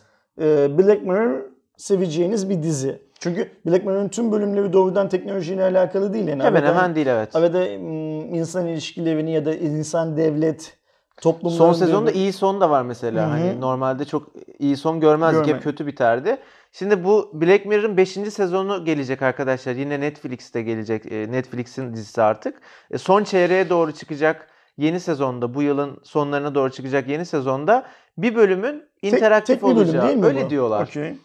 e, 0.67 0.77
Black 0.77 1.03
Mirror 1.03 1.41
seveceğiniz 1.77 2.49
bir 2.49 2.63
dizi. 2.63 3.01
Çünkü 3.19 3.49
Black 3.65 3.85
Mirror'ın 3.85 4.09
tüm 4.09 4.31
bölümleri 4.31 4.73
doğrudan 4.73 5.09
teknolojiyle 5.09 5.63
alakalı 5.63 6.13
değil. 6.13 6.27
Yani 6.27 6.43
Hemen 6.43 6.61
arada- 6.61 6.75
hemen 6.75 6.95
değil 6.95 7.07
evet. 7.07 7.35
Arada 7.35 7.67
insan 7.67 8.67
ilişkilerini 8.67 9.31
ya 9.31 9.45
da 9.45 9.55
insan 9.55 10.17
devlet 10.17 10.77
toplumların... 11.21 11.57
Son 11.57 11.73
sezonda 11.73 12.11
iyi 12.11 12.33
son 12.33 12.61
da 12.61 12.69
var 12.69 12.81
mesela. 12.81 13.21
Hı 13.23 13.27
hı. 13.27 13.31
Hani 13.31 13.61
normalde 13.61 14.05
çok 14.05 14.29
iyi 14.59 14.77
son 14.77 14.99
görmezdik. 14.99 15.45
Görme. 15.45 15.55
Hep 15.57 15.63
kötü 15.63 15.87
biterdi. 15.87 16.37
Şimdi 16.71 17.03
bu 17.03 17.31
Black 17.33 17.65
Mirror'ın 17.65 17.97
5. 17.97 18.09
sezonu 18.09 18.85
gelecek 18.85 19.21
arkadaşlar. 19.21 19.73
Yine 19.73 19.99
Netflix'te 19.99 20.61
gelecek. 20.61 21.11
E, 21.11 21.31
Netflix'in 21.31 21.93
dizisi 21.93 22.21
artık. 22.21 22.61
E, 22.91 22.97
Son 22.97 23.23
çeyreğe 23.23 23.69
doğru 23.69 23.91
çıkacak 23.91 24.47
yeni 24.77 24.99
sezonda. 24.99 25.53
Bu 25.53 25.61
yılın 25.61 25.99
sonlarına 26.03 26.55
doğru 26.55 26.71
çıkacak 26.71 27.07
yeni 27.07 27.25
sezonda 27.25 27.85
bir 28.17 28.35
bölümün 28.35 28.83
Tek- 29.01 29.13
interaktif 29.13 29.55
tek 29.55 29.63
bölüm 29.63 29.77
olacağı. 29.77 30.07
değil 30.07 30.17
mi 30.17 30.25
Öyle 30.25 30.45
bu? 30.45 30.49
diyorlar. 30.49 30.83
Okey. 30.87 31.15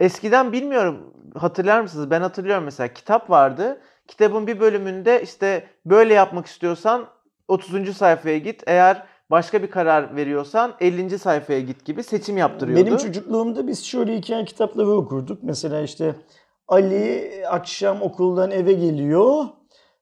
Eskiden 0.00 0.52
bilmiyorum 0.52 1.14
hatırlar 1.38 1.80
mısınız? 1.80 2.10
Ben 2.10 2.20
hatırlıyorum 2.20 2.64
mesela 2.64 2.88
kitap 2.88 3.30
vardı. 3.30 3.80
Kitabın 4.08 4.46
bir 4.46 4.60
bölümünde 4.60 5.22
işte 5.22 5.66
böyle 5.86 6.14
yapmak 6.14 6.46
istiyorsan 6.46 7.06
30. 7.48 7.96
sayfaya 7.96 8.38
git. 8.38 8.62
Eğer 8.66 9.02
başka 9.34 9.62
bir 9.62 9.70
karar 9.70 10.16
veriyorsan 10.16 10.74
50. 10.80 11.18
sayfaya 11.18 11.60
git 11.60 11.84
gibi 11.84 12.02
seçim 12.02 12.36
yaptırıyordu. 12.36 12.86
Benim 12.86 12.96
çocukluğumda 12.96 13.66
biz 13.66 13.84
şöyle 13.84 14.16
hikaye 14.16 14.44
kitapları 14.44 14.90
okurduk. 14.90 15.42
Mesela 15.42 15.80
işte 15.80 16.14
Ali 16.68 17.30
akşam 17.50 18.02
okuldan 18.02 18.50
eve 18.50 18.72
geliyor. 18.72 19.44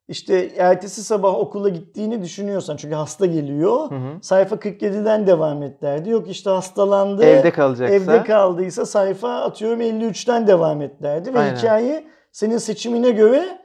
İşte 0.07 0.51
ertesi 0.57 1.03
sabah 1.03 1.35
okula 1.39 1.69
gittiğini 1.69 2.21
düşünüyorsan 2.21 2.77
çünkü 2.77 2.95
hasta 2.95 3.25
geliyor. 3.25 3.91
Hı 3.91 3.95
hı. 3.95 4.21
Sayfa 4.21 4.55
47'den 4.55 5.27
devam 5.27 5.63
et 5.63 5.81
derdi. 5.81 6.09
Yok 6.09 6.29
işte 6.29 6.49
hastalandı. 6.49 7.23
Evde 7.23 7.51
kalacaksa. 7.51 7.95
Evde 7.95 8.23
kaldıysa 8.23 8.85
sayfa 8.85 9.41
atıyorum 9.41 9.81
53'ten 9.81 10.47
devam 10.47 10.81
et 10.81 11.03
derdi. 11.03 11.33
Ve 11.33 11.39
Aynen. 11.39 11.55
hikaye 11.55 12.07
senin 12.31 12.57
seçimine 12.57 13.11
göre 13.11 13.59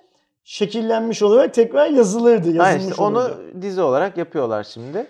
şekillenmiş 0.44 1.22
olarak 1.22 1.54
tekrar 1.54 1.86
yazılırdı. 1.86 2.46
Yazılmış 2.46 2.66
Aynen 2.66 2.90
işte 2.90 3.02
onu 3.02 3.18
olurdu. 3.18 3.62
dizi 3.62 3.82
olarak 3.82 4.16
yapıyorlar 4.16 4.64
şimdi. 4.64 5.06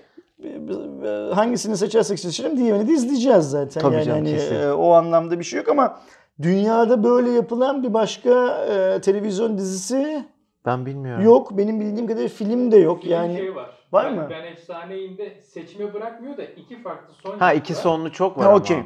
Hangisini 1.34 1.76
seçersek 1.76 2.18
seçelim 2.18 2.56
diğerini 2.56 2.88
de 2.88 2.92
izleyeceğiz 2.92 3.44
zaten. 3.50 3.80
Tabii 3.82 3.94
yani 3.94 4.04
canım, 4.04 4.18
hani, 4.24 4.30
kesin. 4.30 4.54
e, 4.54 4.72
o 4.72 4.90
anlamda 4.92 5.38
bir 5.38 5.44
şey 5.44 5.58
yok 5.58 5.68
ama 5.68 6.00
dünyada 6.42 7.04
böyle 7.04 7.30
yapılan 7.30 7.82
bir 7.82 7.94
başka 7.94 8.48
e, 8.70 9.00
televizyon 9.00 9.58
dizisi 9.58 10.24
Ben 10.66 10.86
bilmiyorum. 10.86 11.24
yok. 11.24 11.58
Benim 11.58 11.80
bildiğim 11.80 12.06
kadarıyla 12.06 12.28
film 12.28 12.72
de 12.72 12.76
yok. 12.76 13.02
Film 13.02 13.12
yani 13.12 13.36
şey 13.36 13.54
var. 13.54 13.70
var 13.92 14.06
ben, 14.06 14.14
mı? 14.14 14.26
Ben 14.30 14.44
Efsaneyim'de 14.52 15.40
seçime 15.42 15.94
bırakmıyor 15.94 16.36
da 16.36 16.42
iki 16.44 16.82
farklı 16.82 17.14
son 17.22 17.38
Ha 17.38 17.52
iki 17.52 17.74
sonlu 17.74 18.12
çok 18.12 18.38
var 18.38 18.44
Ha, 18.44 18.50
ama. 18.50 18.58
okey. 18.58 18.76
Ee, 18.76 18.82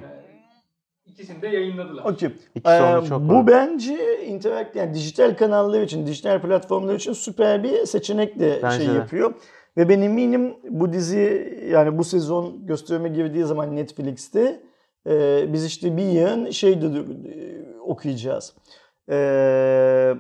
İkisini 1.07 1.43
de 1.43 1.49
yayınladılar. 1.49 2.05
Okey. 2.05 2.29
İki 2.55 2.71
sonlu 2.71 3.05
Ee, 3.05 3.09
çok 3.09 3.21
bu 3.21 3.35
var. 3.35 3.47
bence 3.47 4.25
interak 4.27 4.77
yani 4.77 4.95
dijital 4.95 5.37
kanallar 5.37 5.83
için, 5.83 6.07
dijital 6.07 6.41
platformlar 6.43 6.95
için 6.95 7.12
süper 7.12 7.62
bir 7.62 7.87
seçenek 7.87 8.41
de 8.41 8.61
Bence 8.62 8.77
şey 8.85 8.95
de. 8.95 8.99
yapıyor. 8.99 9.35
Ve 9.77 9.89
ben 9.89 10.01
eminim 10.01 10.55
bu 10.71 10.93
dizi 10.93 11.59
yani 11.71 11.99
bu 11.99 12.05
sezon 12.05 12.67
gösterime 12.67 13.09
girdiği 13.09 13.45
zaman 13.45 13.77
Netflix'te 13.77 14.61
e, 15.07 15.45
biz 15.53 15.65
işte 15.65 15.97
bir 15.97 16.03
yığın 16.03 16.51
şey 16.51 16.83
de 16.83 16.87
e, 16.87 17.03
okuyacağız. 17.81 18.55
E, 19.11 20.15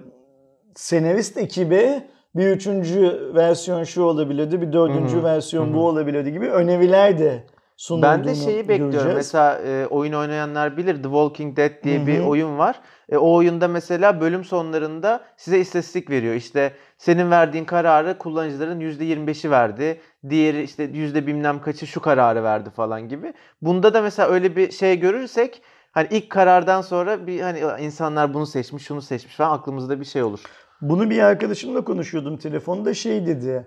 senarist 0.74 1.38
ekibe 1.38 2.08
bir 2.34 2.46
üçüncü 2.46 3.32
versiyon 3.34 3.84
şu 3.84 4.02
olabilirdi, 4.02 4.62
bir 4.62 4.72
dördüncü 4.72 5.16
Hı 5.16 5.20
hı, 5.20 5.24
versiyon 5.24 5.70
hı 5.70 5.74
bu 5.74 5.86
olabilirdi 5.86 6.32
gibi 6.32 6.50
öneriler 6.50 7.18
de 7.18 7.42
sunulduğunu 7.76 8.08
Ben 8.10 8.24
de 8.24 8.34
şeyi 8.34 8.68
bekliyorum. 8.68 8.90
göreceğiz. 8.92 9.16
Mesela 9.16 9.58
e, 9.58 9.86
oyun 9.86 10.12
oynayanlar 10.12 10.76
bilir 10.76 10.94
The 10.96 11.02
Walking 11.02 11.56
Dead 11.56 11.84
diye 11.84 12.02
Hı 12.02 12.06
bir 12.06 12.20
oyun 12.20 12.58
var. 12.58 12.80
E, 13.08 13.16
o 13.16 13.34
oyunda 13.34 13.68
mesela 13.68 14.20
bölüm 14.20 14.44
sonlarında 14.44 15.24
size 15.36 15.58
istatistik 15.58 16.10
veriyor. 16.10 16.34
İşte 16.34 16.72
senin 16.98 17.30
verdiğin 17.30 17.64
kararı 17.64 18.18
kullanıcıların 18.18 18.80
%25'i 18.80 19.50
verdi. 19.50 20.00
Diğeri 20.28 20.62
işte 20.62 20.82
yüzde 20.82 21.26
bilmem 21.26 21.60
kaçı 21.60 21.86
şu 21.86 22.00
kararı 22.00 22.42
verdi 22.44 22.70
falan 22.70 23.08
gibi. 23.08 23.34
Bunda 23.62 23.94
da 23.94 24.02
mesela 24.02 24.28
öyle 24.28 24.56
bir 24.56 24.70
şey 24.70 25.00
görürsek 25.00 25.62
hani 25.92 26.08
ilk 26.10 26.30
karardan 26.30 26.80
sonra 26.82 27.26
bir 27.26 27.40
hani 27.40 27.60
insanlar 27.80 28.34
bunu 28.34 28.46
seçmiş, 28.46 28.82
şunu 28.86 29.02
seçmiş 29.02 29.36
falan 29.36 29.58
aklımızda 29.58 30.00
bir 30.00 30.04
şey 30.04 30.22
olur. 30.22 30.40
Bunu 30.80 31.10
bir 31.10 31.18
arkadaşımla 31.22 31.84
konuşuyordum 31.84 32.36
telefonda 32.36 32.94
şey 32.94 33.26
dedi. 33.26 33.66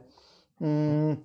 "Hmm, 0.58 1.16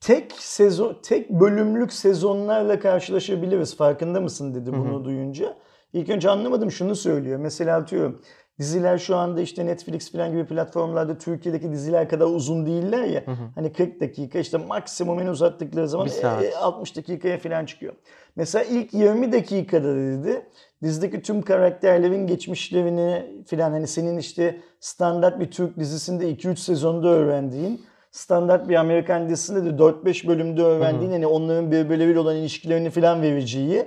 tek 0.00 0.32
sezon 0.32 0.98
tek 1.02 1.30
bölümlük 1.30 1.92
sezonlarla 1.92 2.80
karşılaşabiliriz. 2.80 3.76
Farkında 3.76 4.20
mısın 4.20 4.54
dedi 4.54 4.72
bunu 4.72 5.04
duyunca. 5.04 5.56
İlk 5.92 6.08
önce 6.10 6.30
anlamadım 6.30 6.70
şunu 6.70 6.94
söylüyor. 6.96 7.38
Mesela 7.38 7.76
atıyorum 7.76 8.22
diziler 8.58 8.98
şu 8.98 9.16
anda 9.16 9.40
işte 9.40 9.66
Netflix 9.66 10.12
falan 10.12 10.30
gibi 10.30 10.46
platformlarda 10.46 11.18
Türkiye'deki 11.18 11.72
diziler 11.72 12.08
kadar 12.08 12.26
uzun 12.26 12.66
değiller 12.66 13.04
ya. 13.04 13.24
Hani 13.54 13.72
40 13.72 14.00
dakika 14.00 14.38
işte 14.38 14.58
maksimum 14.58 15.20
en 15.20 15.26
uzattıkları 15.26 15.88
zaman 15.88 16.06
saat. 16.06 16.44
e, 16.44 16.56
60 16.56 16.96
dakikaya 16.96 17.38
falan 17.38 17.64
çıkıyor. 17.64 17.94
Mesela 18.36 18.64
ilk 18.64 18.94
20 18.94 19.32
dakikada 19.32 19.96
dedi 19.96 20.46
dizideki 20.82 21.22
tüm 21.22 21.42
karakterlerin 21.42 22.26
geçmişlerini 22.26 23.26
filan 23.46 23.70
hani 23.70 23.86
senin 23.86 24.18
işte 24.18 24.60
standart 24.80 25.40
bir 25.40 25.50
Türk 25.50 25.78
dizisinde 25.78 26.32
2-3 26.32 26.56
sezonda 26.56 27.08
öğrendiğin 27.08 27.80
standart 28.10 28.68
bir 28.68 28.74
Amerikan 28.74 29.28
dizisinde 29.28 29.64
de 29.78 29.82
4-5 29.82 30.26
bölümde 30.28 30.62
öğrendiğin 30.62 31.10
hani 31.12 31.26
onların 31.26 31.70
birbirleriyle 31.72 32.18
olan 32.20 32.36
ilişkilerini 32.36 32.90
filan 32.90 33.22
vereceği 33.22 33.86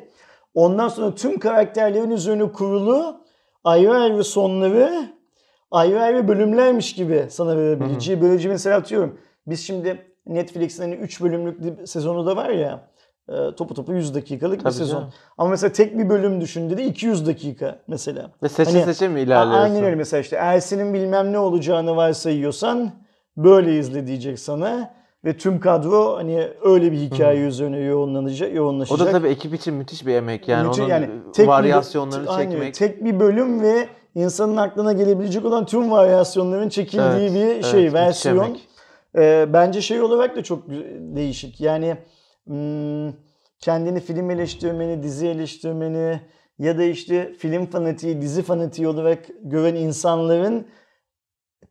ondan 0.56 0.88
sonra 0.88 1.16
tüm 1.16 1.40
karakterlerin 1.40 2.12
üzerine 2.12 2.52
kurulu 2.52 3.22
ayrı 3.64 3.94
ayrı 3.94 4.24
sonları 4.24 4.92
ayrı 5.72 6.02
ayrı 6.02 6.28
bölümlermiş 6.28 6.94
gibi 6.96 7.26
sana 7.30 7.58
verebileceği. 7.58 8.22
Böylece 8.22 8.50
mesela 8.50 8.78
atıyorum 8.78 9.18
biz 9.48 9.60
şimdi 9.66 10.06
Netflix'in 10.28 10.84
hani 10.84 10.96
3 10.96 11.22
bölümlük 11.22 11.64
bir 11.64 11.86
sezonu 11.86 12.26
da 12.26 12.36
var 12.36 12.50
ya 12.50 12.88
e, 13.30 13.56
topu 13.58 13.74
topu 13.74 13.94
100 13.94 14.16
dakikalık 14.16 14.58
bir 14.60 14.64
Tabii 14.64 14.74
sezon. 14.74 14.98
canım. 15.00 15.14
Ama 15.38 15.50
mesela 15.50 15.74
tek 15.74 15.98
bir 16.00 16.10
bölüm 16.10 16.42
düşün 16.42 16.70
dedi 16.70 16.82
200 16.82 17.28
dakika 17.28 17.80
mesela. 17.88 18.32
Ve 18.44 18.50
seçe 18.50 18.72
Hani- 18.72 18.84
seçe 18.94 19.08
mi 19.08 19.22
ilerliyorsun? 19.22 19.64
Aynen 19.64 19.84
öyle 19.84 19.96
mesela 19.96 20.22
işte 20.22 20.36
Ersin'in 20.36 20.94
bilmem 20.94 21.32
ne 21.32 21.40
olacağını 21.40 21.96
varsayıyorsan 21.96 22.92
böyle 23.38 23.80
izle 23.80 24.08
diyecek 24.08 24.40
sana. 24.40 24.94
Ve 25.26 25.38
tüm 25.38 25.60
kadro 25.60 26.16
hani 26.18 26.48
öyle 26.64 26.92
bir 26.92 26.98
hikaye 26.98 27.40
üzerine 27.48 27.80
yoğunlanacak, 27.80 28.52
O 28.52 28.56
yoğunlaşacak. 28.56 29.08
da 29.08 29.12
tabii 29.12 29.28
ekip 29.28 29.54
için 29.54 29.74
müthiş 29.74 30.06
bir 30.06 30.14
emek 30.16 30.48
yani 30.48 30.68
Müthiş- 30.68 30.82
onun 30.82 31.32
tek 31.32 31.44
bir- 31.46 31.48
varyasyonlarını 31.52 32.30
aynen, 32.30 32.52
çekmek. 32.52 32.74
Tek 32.74 33.06
bir 33.06 33.20
bölüm 33.20 33.62
ve 33.62 33.88
insanın 34.16 34.58
aklına 34.58 34.94
gelebilecek 34.94 35.46
olan 35.46 35.66
tüm 35.66 35.92
varyasyonların 35.92 36.70
çekildiği 36.70 37.08
Evet, 37.30 37.34
bir 37.34 37.46
evet, 37.46 37.66
şey, 37.66 37.80
müthiş 37.82 37.94
versiyon. 37.94 38.58
Ee, 39.18 39.46
bence 39.54 39.82
şey 39.82 40.02
olarak 40.02 40.36
da 40.36 40.44
çok 40.44 40.70
değişik. 41.16 41.62
Yani 41.62 41.98
hmm, 42.48 43.14
kendini 43.60 44.00
film 44.00 44.30
eleştirmeni, 44.32 45.04
dizi 45.04 45.28
eleştirmeni 45.28 46.22
ya 46.60 46.78
da 46.78 46.84
işte 46.84 47.34
film 47.34 47.66
fanatiği, 47.66 48.22
dizi 48.22 48.44
fanatiği 48.44 48.88
olarak 48.88 49.20
gören 49.44 49.76
insanların 49.76 50.68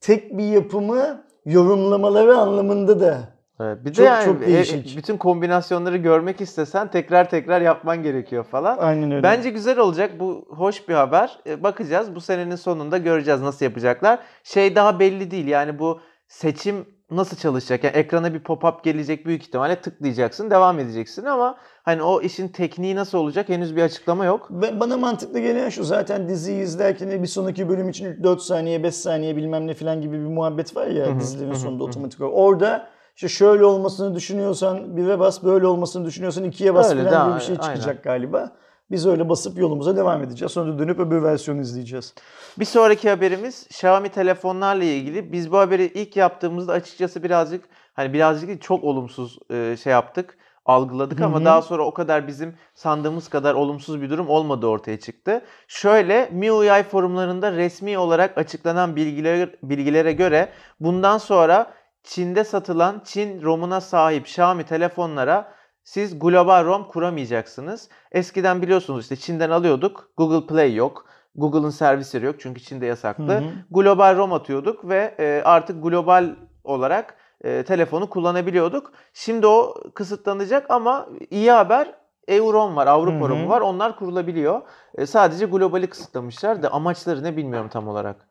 tek 0.00 0.38
bir 0.38 0.44
yapımı 0.44 1.24
yorumlamaları 1.44 2.36
anlamında 2.36 3.00
da 3.00 3.40
Evet, 3.62 3.78
bir 3.84 3.90
de 3.90 3.94
Çok- 3.94 4.06
yani 4.06 4.24
çok 4.24 4.42
e, 4.42 4.46
değişik. 4.46 4.96
bütün 4.96 5.16
kombinasyonları 5.16 5.96
görmek 5.96 6.40
istesen 6.40 6.90
tekrar 6.90 7.30
tekrar 7.30 7.60
yapman 7.60 8.02
gerekiyor 8.02 8.44
falan. 8.44 8.78
Aynen 8.78 9.10
öyle. 9.10 9.22
Bence 9.22 9.50
güzel 9.50 9.78
olacak. 9.78 10.10
Bu 10.20 10.46
hoş 10.48 10.88
bir 10.88 10.94
haber. 10.94 11.38
E, 11.46 11.62
Bakacağız. 11.62 12.14
Bu 12.14 12.20
senenin 12.20 12.56
sonunda 12.56 12.98
göreceğiz 12.98 13.40
nasıl 13.42 13.64
yapacaklar. 13.64 14.18
Şey 14.44 14.76
daha 14.76 15.00
belli 15.00 15.30
değil. 15.30 15.46
Yani 15.46 15.78
bu 15.78 16.00
seçim 16.28 16.86
nasıl 17.10 17.36
çalışacak? 17.36 17.84
Yani 17.84 17.96
ekrana 17.96 18.34
bir 18.34 18.40
pop-up 18.40 18.82
gelecek 18.82 19.26
büyük 19.26 19.42
ihtimalle 19.42 19.80
tıklayacaksın, 19.80 20.50
devam 20.50 20.78
edeceksin 20.78 21.24
ama 21.24 21.56
hani 21.82 22.02
o 22.02 22.20
işin 22.20 22.48
tekniği 22.48 22.96
nasıl 22.96 23.18
olacak 23.18 23.48
henüz 23.48 23.76
bir 23.76 23.82
açıklama 23.82 24.24
yok. 24.24 24.48
Ve 24.50 24.80
bana 24.80 24.96
mantıklı 24.96 25.40
gelen 25.40 25.68
şu 25.68 25.84
zaten 25.84 26.28
diziyi 26.28 26.62
izlerken 26.62 27.22
bir 27.22 27.28
sonraki 27.28 27.68
bölüm 27.68 27.88
için 27.88 28.22
4 28.22 28.42
saniye 28.42 28.82
5 28.82 28.94
saniye 28.94 29.36
bilmem 29.36 29.66
ne 29.66 29.74
falan 29.74 30.00
gibi 30.00 30.12
bir 30.12 30.28
muhabbet 30.28 30.76
var 30.76 30.86
ya 30.86 31.20
dizilerin 31.20 31.54
sonunda 31.54 31.84
otomatik 31.84 32.20
olarak. 32.20 32.36
Orada 32.36 32.88
işte 33.16 33.28
şöyle 33.28 33.64
olmasını 33.64 34.14
düşünüyorsan 34.14 34.96
bire 34.96 35.18
bas, 35.18 35.42
böyle 35.42 35.66
olmasını 35.66 36.04
düşünüyorsan 36.04 36.44
ikiye 36.44 36.74
bas 36.74 36.90
Öyle 36.90 37.04
falan 37.04 37.26
de, 37.26 37.30
gibi 37.30 37.40
bir 37.40 37.44
şey 37.44 37.56
aynen. 37.60 37.74
çıkacak 37.74 38.04
galiba. 38.04 38.52
Biz 38.90 39.06
öyle 39.06 39.28
basıp 39.28 39.58
yolumuza 39.58 39.96
devam 39.96 40.22
edeceğiz. 40.22 40.52
Sonra 40.52 40.78
dönüp 40.78 40.98
öbür 40.98 41.22
versiyonu 41.22 41.60
izleyeceğiz. 41.60 42.14
Bir 42.58 42.64
sonraki 42.64 43.10
haberimiz 43.10 43.66
Xiaomi 43.66 44.08
telefonlarla 44.08 44.84
ilgili. 44.84 45.32
Biz 45.32 45.52
bu 45.52 45.58
haberi 45.58 45.84
ilk 45.84 46.16
yaptığımızda 46.16 46.72
açıkçası 46.72 47.22
birazcık 47.22 47.64
hani 47.94 48.12
birazcık 48.12 48.48
değil, 48.48 48.60
çok 48.60 48.84
olumsuz 48.84 49.38
e, 49.50 49.76
şey 49.82 49.92
yaptık, 49.92 50.38
algıladık 50.66 51.20
ama 51.20 51.40
hı. 51.40 51.44
daha 51.44 51.62
sonra 51.62 51.82
o 51.82 51.94
kadar 51.94 52.26
bizim 52.26 52.54
sandığımız 52.74 53.28
kadar 53.28 53.54
olumsuz 53.54 54.02
bir 54.02 54.10
durum 54.10 54.28
olmadığı 54.28 54.66
ortaya 54.66 55.00
çıktı. 55.00 55.44
Şöyle 55.68 56.28
MIUI 56.32 56.82
forumlarında 56.82 57.52
resmi 57.52 57.98
olarak 57.98 58.38
açıklanan 58.38 58.96
bilgiler, 58.96 59.50
bilgilere 59.62 60.12
göre 60.12 60.48
bundan 60.80 61.18
sonra 61.18 61.72
Çin'de 62.02 62.44
satılan 62.44 63.02
Çin 63.04 63.42
ROM'una 63.42 63.80
sahip 63.80 64.26
Xiaomi 64.26 64.64
telefonlara 64.64 65.52
siz 65.84 66.18
global 66.18 66.64
ROM 66.64 66.88
kuramayacaksınız. 66.88 67.88
Eskiden 68.12 68.62
biliyorsunuz 68.62 69.02
işte 69.02 69.16
Çin'den 69.16 69.50
alıyorduk. 69.50 70.10
Google 70.16 70.46
Play 70.46 70.74
yok. 70.74 71.06
Google'ın 71.34 71.70
servisleri 71.70 72.24
yok 72.24 72.36
çünkü 72.38 72.60
Çin'de 72.60 72.86
yasaklı. 72.86 73.32
Hı 73.32 73.38
hı. 73.38 73.44
Global 73.70 74.16
ROM 74.16 74.32
atıyorduk 74.32 74.88
ve 74.88 75.14
e, 75.18 75.42
artık 75.44 75.82
global 75.82 76.36
olarak 76.64 77.14
e, 77.44 77.62
telefonu 77.62 78.10
kullanabiliyorduk. 78.10 78.92
Şimdi 79.12 79.46
o 79.46 79.74
kısıtlanacak 79.94 80.70
ama 80.70 81.08
iyi 81.30 81.50
haber 81.50 81.94
EU-ROM 82.28 82.76
var, 82.76 82.86
Avrupa. 82.86 83.28
ROM'u 83.28 83.48
var. 83.48 83.60
Onlar 83.60 83.96
kurulabiliyor. 83.96 84.62
E, 84.94 85.06
sadece 85.06 85.46
globali 85.46 85.86
kısıtlamışlar 85.86 86.62
da 86.62 86.72
amaçları 86.72 87.22
ne 87.22 87.36
bilmiyorum 87.36 87.68
tam 87.72 87.88
olarak. 87.88 88.28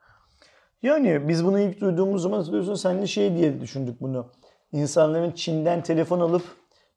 Yani 0.81 1.27
biz 1.27 1.45
bunu 1.45 1.59
ilk 1.59 1.81
duyduğumuz 1.81 2.21
zaman 2.21 2.37
hatırlıyorsun 2.37 2.75
sen 2.75 3.01
de 3.01 3.07
şey 3.07 3.35
diye 3.35 3.61
düşündük 3.61 4.01
bunu. 4.01 4.27
İnsanların 4.71 5.31
Çin'den 5.31 5.83
telefon 5.83 6.19
alıp 6.19 6.43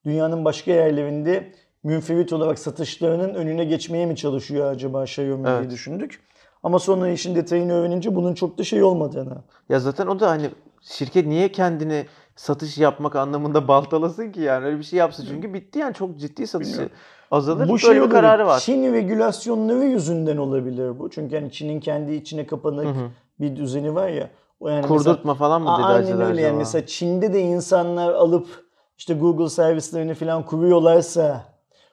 dünyanın 0.04 0.44
başka 0.44 0.70
yerlerinde 0.72 1.52
münferit 1.84 2.32
olarak 2.32 2.58
satışlarının 2.58 3.34
önüne 3.34 3.64
geçmeye 3.64 4.06
mi 4.06 4.16
çalışıyor 4.16 4.70
acaba 4.70 5.02
Xiaomi 5.04 5.44
diye 5.44 5.56
Evet. 5.56 5.70
düşündük. 5.70 6.20
Ama 6.62 6.78
sonra 6.78 7.08
işin 7.08 7.34
detayını 7.34 7.72
öğrenince 7.72 8.14
bunun 8.14 8.34
çok 8.34 8.58
da 8.58 8.64
şey 8.64 8.82
olmadığını. 8.82 9.34
Ya 9.68 9.80
zaten 9.80 10.06
o 10.06 10.20
da 10.20 10.30
hani 10.30 10.50
şirket 10.82 11.26
niye 11.26 11.52
kendini 11.52 12.06
satış 12.36 12.78
yapmak 12.78 13.16
anlamında 13.16 13.68
baltalasın 13.68 14.32
ki 14.32 14.40
yani 14.40 14.66
öyle 14.66 14.78
bir 14.78 14.82
şey 14.84 14.98
yapsın 14.98 15.26
çünkü 15.28 15.54
bitti 15.54 15.78
yani 15.78 15.94
çok 15.94 16.18
ciddi 16.18 16.46
satışı 16.46 16.70
Bilmiyorum. 16.70 16.96
azalır. 17.30 17.68
Bu 17.68 17.78
şey 17.78 18.02
bir 18.02 18.10
kararı 18.10 18.46
var. 18.46 18.60
Çin 18.60 18.92
regülasyonları 18.92 19.84
yüzünden 19.84 20.36
olabilir 20.36 20.98
bu. 20.98 21.10
Çünkü 21.10 21.36
hani 21.36 21.52
Çin'in 21.52 21.80
kendi 21.80 22.12
içine 22.14 22.46
kapanık 22.46 22.84
Hı 22.86 22.90
hı. 22.90 23.08
bir 23.40 23.56
düzeni 23.56 23.94
var 23.94 24.08
ya. 24.08 24.30
O 24.60 24.68
yani 24.68 24.76
mesela- 24.82 24.98
Kurdurtma 24.98 25.34
falan 25.34 25.62
mı 25.62 25.68
dedi 25.78 25.86
Aynen 25.86 26.06
acaba? 26.06 26.22
öyle 26.24 26.40
yani 26.40 26.56
mesela 26.56 26.86
Çin'de 26.86 27.32
de 27.32 27.40
insanlar 27.40 28.12
alıp 28.12 28.61
işte 28.98 29.14
Google 29.14 29.48
servislerini 29.48 30.14
falan 30.14 30.46
kuruyorlarsa 30.46 31.44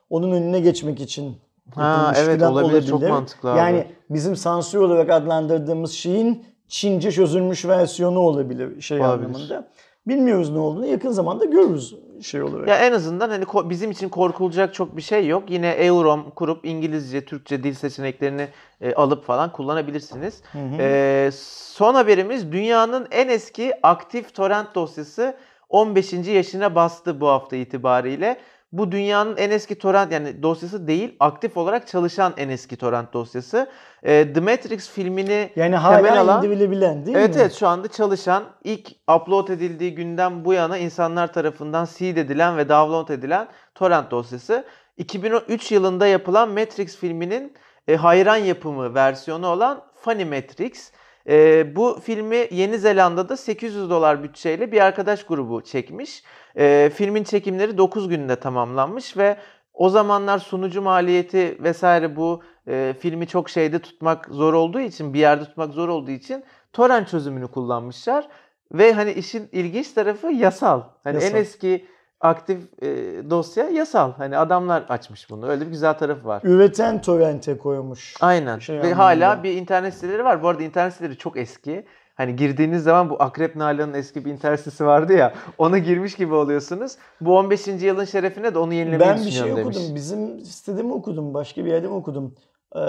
onun 0.09 0.31
önüne 0.31 0.59
geçmek 0.59 1.01
için 1.01 1.37
Ha 1.75 2.13
evet 2.17 2.39
falan 2.39 2.53
olabilir. 2.53 2.81
çok 2.81 2.93
olabilir. 2.93 3.09
mantıklı 3.09 3.51
abi. 3.51 3.57
Yani 3.59 3.87
bizim 4.09 4.35
sansür 4.35 4.79
olarak 4.79 5.09
adlandırdığımız 5.09 5.91
şeyin 5.91 6.45
Çince 6.67 7.11
çözülmüş 7.11 7.65
versiyonu 7.65 8.19
olabilir 8.19 8.81
şey 8.81 8.99
Olabilir. 9.01 9.25
anlamında. 9.27 9.67
Bilmiyoruz 10.07 10.49
ne 10.49 10.59
olduğunu. 10.59 10.85
Yakın 10.85 11.11
zamanda 11.11 11.45
görürüz 11.45 11.95
şey 12.21 12.43
olarak. 12.43 12.67
Ya 12.67 12.75
en 12.77 12.91
azından 12.91 13.29
hani 13.29 13.45
bizim 13.69 13.91
için 13.91 14.09
korkulacak 14.09 14.73
çok 14.73 14.97
bir 14.97 15.01
şey 15.01 15.27
yok. 15.27 15.43
Yine 15.49 15.67
Eurom 15.69 16.29
kurup 16.29 16.65
İngilizce, 16.65 17.25
Türkçe 17.25 17.63
dil 17.63 17.73
seçeneklerini 17.73 18.47
e, 18.81 18.93
alıp 18.93 19.25
falan 19.25 19.51
kullanabilirsiniz. 19.51 20.41
Hı 20.51 20.57
hı. 20.57 20.75
E, 20.79 21.29
son 21.33 21.93
haberimiz 21.95 22.51
dünyanın 22.51 23.07
en 23.11 23.27
eski 23.29 23.73
aktif 23.83 24.35
torrent 24.35 24.75
dosyası 24.75 25.35
15. 25.69 26.13
yaşına 26.13 26.75
bastı 26.75 27.21
bu 27.21 27.27
hafta 27.27 27.55
itibariyle. 27.55 28.39
Bu 28.71 28.91
dünyanın 28.91 29.37
en 29.37 29.51
eski 29.51 29.77
torrent 29.79 30.11
yani 30.11 30.43
dosyası 30.43 30.87
değil, 30.87 31.15
aktif 31.19 31.57
olarak 31.57 31.87
çalışan 31.87 32.33
en 32.37 32.49
eski 32.49 32.77
torrent 32.77 33.13
dosyası. 33.13 33.69
E, 34.03 34.33
The 34.33 34.39
Matrix 34.39 34.89
filmini 34.89 35.49
yani 35.55 35.75
temel 35.75 35.77
hala 36.09 36.21
alan- 36.21 36.45
indirilebilen 36.45 37.05
değil 37.05 37.17
evet 37.17 37.35
mi? 37.35 37.41
evet 37.41 37.53
şu 37.53 37.67
anda 37.67 37.87
çalışan 37.87 38.43
ilk 38.63 38.87
upload 39.15 39.47
edildiği 39.47 39.95
günden 39.95 40.45
bu 40.45 40.53
yana 40.53 40.77
insanlar 40.77 41.33
tarafından 41.33 41.85
seed 41.85 42.17
edilen 42.17 42.57
ve 42.57 42.69
download 42.69 43.09
edilen 43.09 43.47
torrent 43.75 44.11
dosyası. 44.11 44.65
2003 44.97 45.71
yılında 45.71 46.07
yapılan 46.07 46.49
Matrix 46.49 46.97
filminin 46.97 47.53
e, 47.87 47.95
hayran 47.95 48.37
yapımı 48.37 48.93
versiyonu 48.95 49.47
olan 49.47 49.81
Funny 49.95 50.25
Matrix. 50.25 50.91
E, 51.27 51.75
bu 51.75 51.99
filmi 52.03 52.47
Yeni 52.51 52.79
Zelanda'da 52.79 53.37
800 53.37 53.89
dolar 53.89 54.23
bütçeyle 54.23 54.71
bir 54.71 54.81
arkadaş 54.81 55.23
grubu 55.23 55.61
çekmiş. 55.61 56.23
E, 56.57 56.91
filmin 56.95 57.23
çekimleri 57.23 57.77
9 57.77 58.09
günde 58.09 58.35
tamamlanmış 58.35 59.17
ve 59.17 59.37
o 59.73 59.89
zamanlar 59.89 60.39
sunucu 60.39 60.81
maliyeti 60.81 61.57
vesaire 61.59 62.15
bu 62.15 62.43
e, 62.67 62.95
filmi 62.99 63.27
çok 63.27 63.49
şeyde 63.49 63.79
tutmak 63.79 64.27
zor 64.31 64.53
olduğu 64.53 64.79
için, 64.79 65.13
bir 65.13 65.19
yerde 65.19 65.43
tutmak 65.43 65.73
zor 65.73 65.89
olduğu 65.89 66.11
için 66.11 66.43
torrent 66.73 67.09
çözümünü 67.09 67.47
kullanmışlar. 67.47 68.27
Ve 68.71 68.93
hani 68.93 69.11
işin 69.11 69.49
ilginç 69.51 69.91
tarafı 69.91 70.27
yasal. 70.27 70.83
Hani 71.03 71.15
Yasal. 71.15 71.29
en 71.29 71.35
eski 71.35 71.85
aktif 72.21 72.59
e, 72.81 72.87
dosya 73.29 73.69
yasal. 73.69 74.11
Hani 74.13 74.37
adamlar 74.37 74.83
açmış 74.89 75.29
bunu. 75.29 75.47
Öyle 75.47 75.65
bir 75.65 75.71
güzel 75.71 75.97
tarafı 75.97 76.27
var. 76.27 76.41
Üreten 76.45 77.01
torrente 77.01 77.57
koymuş. 77.57 78.15
Aynen. 78.21 78.59
Şey 78.59 78.75
Ve 78.75 78.79
anlamında. 78.81 79.03
hala 79.03 79.43
bir 79.43 79.53
internet 79.53 79.93
siteleri 79.93 80.23
var. 80.25 80.43
Bu 80.43 80.47
arada 80.47 80.63
internet 80.63 80.93
siteleri 80.93 81.17
çok 81.17 81.37
eski. 81.37 81.85
Hani 82.15 82.35
girdiğiniz 82.35 82.83
zaman 82.83 83.09
bu 83.09 83.15
Akrep 83.23 83.55
Nalan'ın 83.55 83.93
eski 83.93 84.25
bir 84.25 84.31
internet 84.31 84.59
sitesi 84.59 84.85
vardı 84.85 85.13
ya. 85.13 85.33
Ona 85.57 85.77
girmiş 85.77 86.15
gibi 86.15 86.33
oluyorsunuz. 86.33 86.91
Bu 87.21 87.37
15. 87.37 87.67
yılın 87.67 88.05
şerefine 88.05 88.53
de 88.53 88.59
onu 88.59 88.73
yenilemeyi 88.73 89.09
Ben 89.09 89.15
bir 89.17 89.21
şey 89.21 89.31
düşünüyorum 89.31 89.63
okudum. 89.63 89.81
demiş. 89.81 89.95
Bizim 89.95 90.39
sitede 90.39 90.83
mi 90.83 90.93
okudum? 90.93 91.33
Başka 91.33 91.65
bir 91.65 91.69
yerde 91.71 91.87
mi 91.87 91.93
okudum? 91.93 92.35
Ee, 92.75 92.79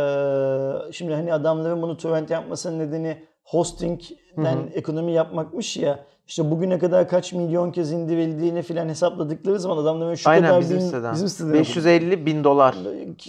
şimdi 0.92 1.14
hani 1.14 1.32
adamların 1.34 1.82
bunu 1.82 1.96
torrent 1.96 2.30
yapmasının 2.30 2.78
nedeni 2.78 3.22
hostingden 3.44 4.56
Hı 4.56 4.60
hı. 4.62 4.68
ekonomi 4.74 5.12
yapmakmış 5.12 5.76
ya. 5.76 6.04
İşte 6.30 6.50
bugüne 6.50 6.78
kadar 6.78 7.08
kaç 7.08 7.32
milyon 7.32 7.70
kez 7.70 7.92
indirildiğini 7.92 8.62
filan 8.62 8.88
hesapladıkları 8.88 9.60
zaman 9.60 9.76
adamların 9.76 10.14
şu 10.14 10.30
Aynen 10.30 10.48
kadar 10.48 10.60
bizim 10.60 10.76
bin, 10.76 10.82
siteden. 10.84 11.12
bizim 11.14 11.28
siteden 11.28 11.52
550 11.52 12.26
bin 12.26 12.44
dolar. 12.44 12.76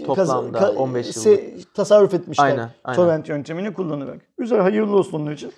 toplamda 0.05 0.59
Kaz- 0.59 0.75
15 0.77 1.15
yılda. 1.15 1.29
se- 1.29 1.63
tasarruf 1.73 2.13
etmişler. 2.13 2.45
Aynen, 2.45 2.69
aynen. 2.83 2.95
Torrent 2.95 3.29
yöntemini 3.29 3.73
kullanarak. 3.73 4.21
Güzel, 4.37 4.59
hayırlı 4.59 4.97
olsun 4.97 5.19
onun 5.21 5.31
için. 5.33 5.51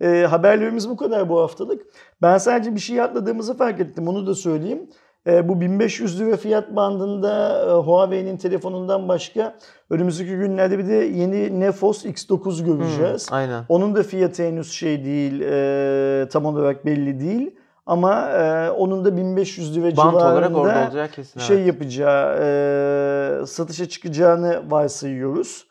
Ee, 0.00 0.26
haberlerimiz 0.30 0.88
bu 0.88 0.96
kadar 0.96 1.28
bu 1.28 1.40
haftalık. 1.40 1.82
Ben 2.22 2.38
sadece 2.38 2.74
bir 2.74 2.80
şey 2.80 3.00
atladığımızı 3.00 3.56
fark 3.56 3.80
ettim. 3.80 4.08
Onu 4.08 4.26
da 4.26 4.34
söyleyeyim. 4.34 4.90
Ee, 5.26 5.48
bu 5.48 5.60
1500 5.60 6.20
lira 6.20 6.36
fiyat 6.36 6.76
bandında 6.76 7.64
e, 7.66 7.72
Huawei'nin 7.72 8.36
telefonundan 8.36 9.08
başka 9.08 9.54
önümüzdeki 9.90 10.30
günlerde 10.30 10.78
bir 10.78 10.88
de 10.88 10.94
yeni 10.94 11.60
Nefos 11.60 12.04
X9 12.04 12.64
göreceğiz. 12.64 13.30
Hmm, 13.30 13.36
aynen. 13.36 13.64
Onun 13.68 13.94
da 13.94 14.02
fiyatı 14.02 14.42
henüz 14.42 14.72
şey 14.72 15.04
değil, 15.04 15.40
e, 15.40 16.28
tam 16.28 16.44
olarak 16.46 16.86
belli 16.86 17.20
değil. 17.20 17.56
Ama 17.86 18.28
e, 18.30 18.70
onun 18.70 19.04
da 19.04 19.16
1500 19.16 19.76
lira 19.76 19.96
Bant 19.96 20.20
civarında 20.20 20.58
olacağı 20.58 21.08
kesin. 21.08 21.40
şey 21.40 21.56
evet. 21.56 21.66
yapacağı, 21.66 22.38
e, 22.40 23.46
satışa 23.46 23.88
çıkacağını 23.88 24.70
varsayıyoruz. 24.70 25.66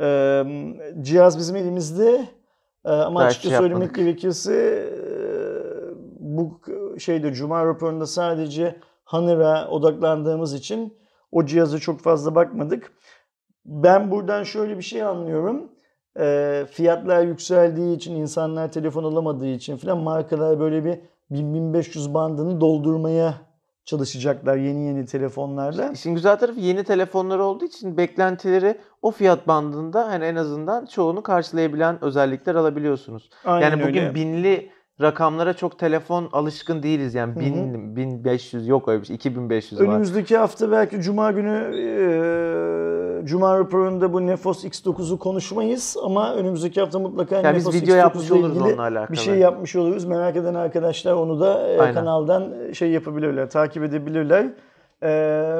E, 0.00 0.42
cihaz 1.00 1.38
bizim 1.38 1.56
elimizde 1.56 2.28
e, 2.84 2.90
ama 2.90 3.20
Daha 3.20 3.28
açıkça 3.28 3.48
şey 3.48 3.58
söylemek 3.58 3.82
yapmadık. 3.82 3.94
gerekirse 3.96 4.54
e, 4.54 5.14
bu 6.20 6.60
şeyde 6.98 7.32
Cuma 7.32 7.66
raporunda 7.66 8.06
sadece 8.06 8.76
Honor'a 9.04 9.68
odaklandığımız 9.68 10.54
için 10.54 10.98
o 11.32 11.46
cihaza 11.46 11.78
çok 11.78 12.00
fazla 12.00 12.34
bakmadık. 12.34 12.92
Ben 13.64 14.10
buradan 14.10 14.42
şöyle 14.42 14.78
bir 14.78 14.82
şey 14.82 15.02
anlıyorum. 15.02 15.72
E, 16.18 16.66
fiyatlar 16.70 17.24
yükseldiği 17.24 17.96
için, 17.96 18.14
insanlar 18.14 18.72
telefon 18.72 19.04
alamadığı 19.04 19.46
için 19.46 19.76
filan 19.76 19.98
markalar 19.98 20.60
böyle 20.60 20.84
bir 20.84 20.98
1000-1500 21.30 22.14
bandını 22.14 22.60
doldurmaya 22.60 23.34
çalışacaklar 23.84 24.56
yeni 24.56 24.86
yeni 24.86 25.06
telefonlarla. 25.06 25.90
İşin 25.92 26.14
güzel 26.14 26.38
tarafı 26.38 26.60
yeni 26.60 26.84
telefonlar 26.84 27.38
olduğu 27.38 27.64
için 27.64 27.96
beklentileri 27.96 28.80
o 29.02 29.10
fiyat 29.10 29.48
bandında 29.48 30.08
hani 30.08 30.24
en 30.24 30.36
azından 30.36 30.86
çoğunu 30.86 31.22
karşılayabilen 31.22 32.04
özellikler 32.04 32.54
alabiliyorsunuz. 32.54 33.30
Aynen 33.44 33.70
yani 33.70 33.82
bugün 33.88 34.02
öyle. 34.02 34.14
binli 34.14 34.70
rakamlara 35.00 35.54
çok 35.54 35.78
telefon 35.78 36.28
alışkın 36.32 36.82
değiliz. 36.82 37.14
Yani 37.14 37.34
Hı 37.34 37.40
hı. 37.40 37.44
1000 37.44 37.96
1500 37.96 38.68
yok 38.68 38.88
öyle 38.88 39.00
bir 39.00 39.06
şey. 39.06 39.16
2500 39.16 39.80
var. 39.80 39.86
Önümüzdeki 39.86 40.36
hafta 40.36 40.70
belki 40.70 41.00
Cuma 41.02 41.30
günü 41.32 41.72
e, 41.78 43.26
Cuma 43.26 43.58
raporunda 43.58 44.12
bu 44.12 44.26
Nefos 44.26 44.64
X9'u 44.64 45.18
konuşmayız 45.18 45.96
ama 46.02 46.34
önümüzdeki 46.34 46.80
hafta 46.80 46.98
mutlaka 46.98 47.36
Yani 47.40 47.56
biz 47.56 47.66
Nefos 47.66 47.82
video 47.82 47.96
yapmış 47.96 48.24
X9 48.24 48.26
ile 48.26 48.34
oluruz 48.46 48.62
onunla 48.62 48.82
alakalı. 48.82 49.12
bir 49.12 49.16
şey 49.22 49.38
yapmış 49.38 49.76
oluruz. 49.76 50.04
Merak 50.04 50.36
eden 50.36 50.54
arkadaşlar 50.54 51.12
onu 51.12 51.40
da 51.40 51.68
e, 51.68 51.80
Aynen. 51.80 51.94
kanaldan 51.94 52.72
şey 52.72 52.90
yapabilirler, 52.90 53.50
takip 53.50 53.82
edebilirler. 53.82 54.46
E, 55.02 55.08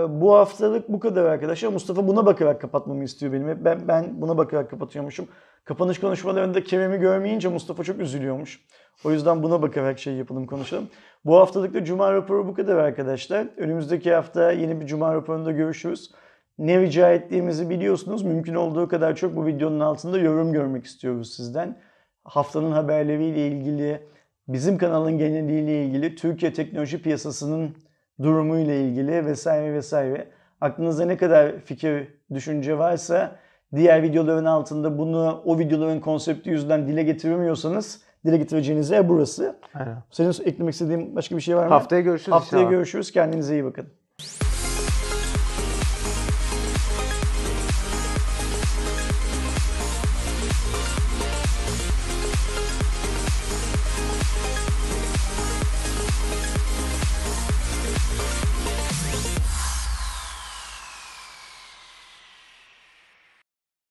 bu 0.09 0.35
haftalık 0.35 0.89
bu 0.89 1.01
kadar 1.01 1.25
arkadaşlar. 1.25 1.69
Mustafa 1.69 2.09
buna 2.09 2.27
bakarak 2.27 2.61
kapatmamı 2.61 3.05
istiyor 3.05 3.33
benim. 3.33 3.49
Hep 3.49 3.65
Ben, 3.65 3.89
ben 3.89 4.21
buna 4.21 4.39
bakarak 4.39 4.71
kapatıyormuşum. 4.71 5.27
Kapanış 5.65 6.01
konuşmalarında 6.01 6.65
Kerem'i 6.65 6.99
görmeyince 6.99 7.49
Mustafa 7.49 7.85
çok 7.85 7.99
üzülüyormuş. 7.99 8.61
O 9.05 9.11
yüzden 9.11 9.43
buna 9.43 9.63
bakarak 9.63 9.99
şey 9.99 10.15
yapalım 10.15 10.47
konuşalım. 10.47 10.89
Bu 11.25 11.37
haftalık 11.37 11.75
da 11.75 11.85
Cuma 11.85 12.13
raporu 12.13 12.49
bu 12.49 12.55
kadar 12.55 12.77
arkadaşlar. 12.77 13.47
Önümüzdeki 13.57 14.13
hafta 14.15 14.53
yeni 14.53 14.81
bir 14.81 14.87
Cuma 14.87 15.15
raporunda 15.15 15.53
görüşürüz. 15.53 16.11
Ne 16.59 16.81
rica 16.81 17.13
ettiğimizi 17.13 17.71
biliyorsunuz. 17.71 18.23
Mümkün 18.23 18.55
olduğu 18.55 18.89
kadar 18.89 19.17
çok 19.17 19.37
bu 19.37 19.47
videonun 19.47 19.81
altında 19.81 20.19
yorum 20.19 20.53
görmek 20.53 20.85
istiyoruz 20.85 21.35
sizden. 21.37 21.79
Haftanın 22.25 22.73
haberleriyle 22.73 23.49
ilgili, 23.49 24.01
bizim 24.49 24.79
kanalın 24.79 25.19
geneliyle 25.19 25.85
ilgili, 25.85 26.15
Türkiye 26.15 26.53
teknoloji 26.53 27.03
piyasasının 27.03 27.77
durumuyla 28.23 28.75
ilgili 28.75 29.27
vesaire 29.27 29.73
vesaire. 29.73 30.29
Aklınızda 30.61 31.05
ne 31.05 31.17
kadar 31.17 31.59
fikir, 31.59 32.09
düşünce 32.35 32.79
varsa 32.79 33.37
diğer 33.75 34.03
videoların 34.03 34.45
altında 34.45 34.99
bunu 34.99 35.43
o 35.45 35.59
videoların 35.59 36.01
konsepti 36.01 36.51
yüzünden 36.51 36.89
dile 36.89 37.03
getiremiyorsanız 37.03 38.04
dile 38.25 38.37
getireceğiniz 38.37 38.91
yer 38.91 39.09
burası. 39.09 39.57
Aynen. 39.75 39.97
Senin 40.11 40.33
eklemek 40.45 40.73
istediğin 40.75 41.17
başka 41.17 41.37
bir 41.37 41.41
şey 41.41 41.57
var 41.57 41.65
mı? 41.67 41.71
Haftaya 41.71 42.01
görüşürüz 42.03 42.33
Haftaya 42.33 42.61
inşallah. 42.63 42.71
görüşürüz. 42.71 43.13
Kendinize 43.13 43.55
iyi 43.55 43.65
bakın. 43.65 43.87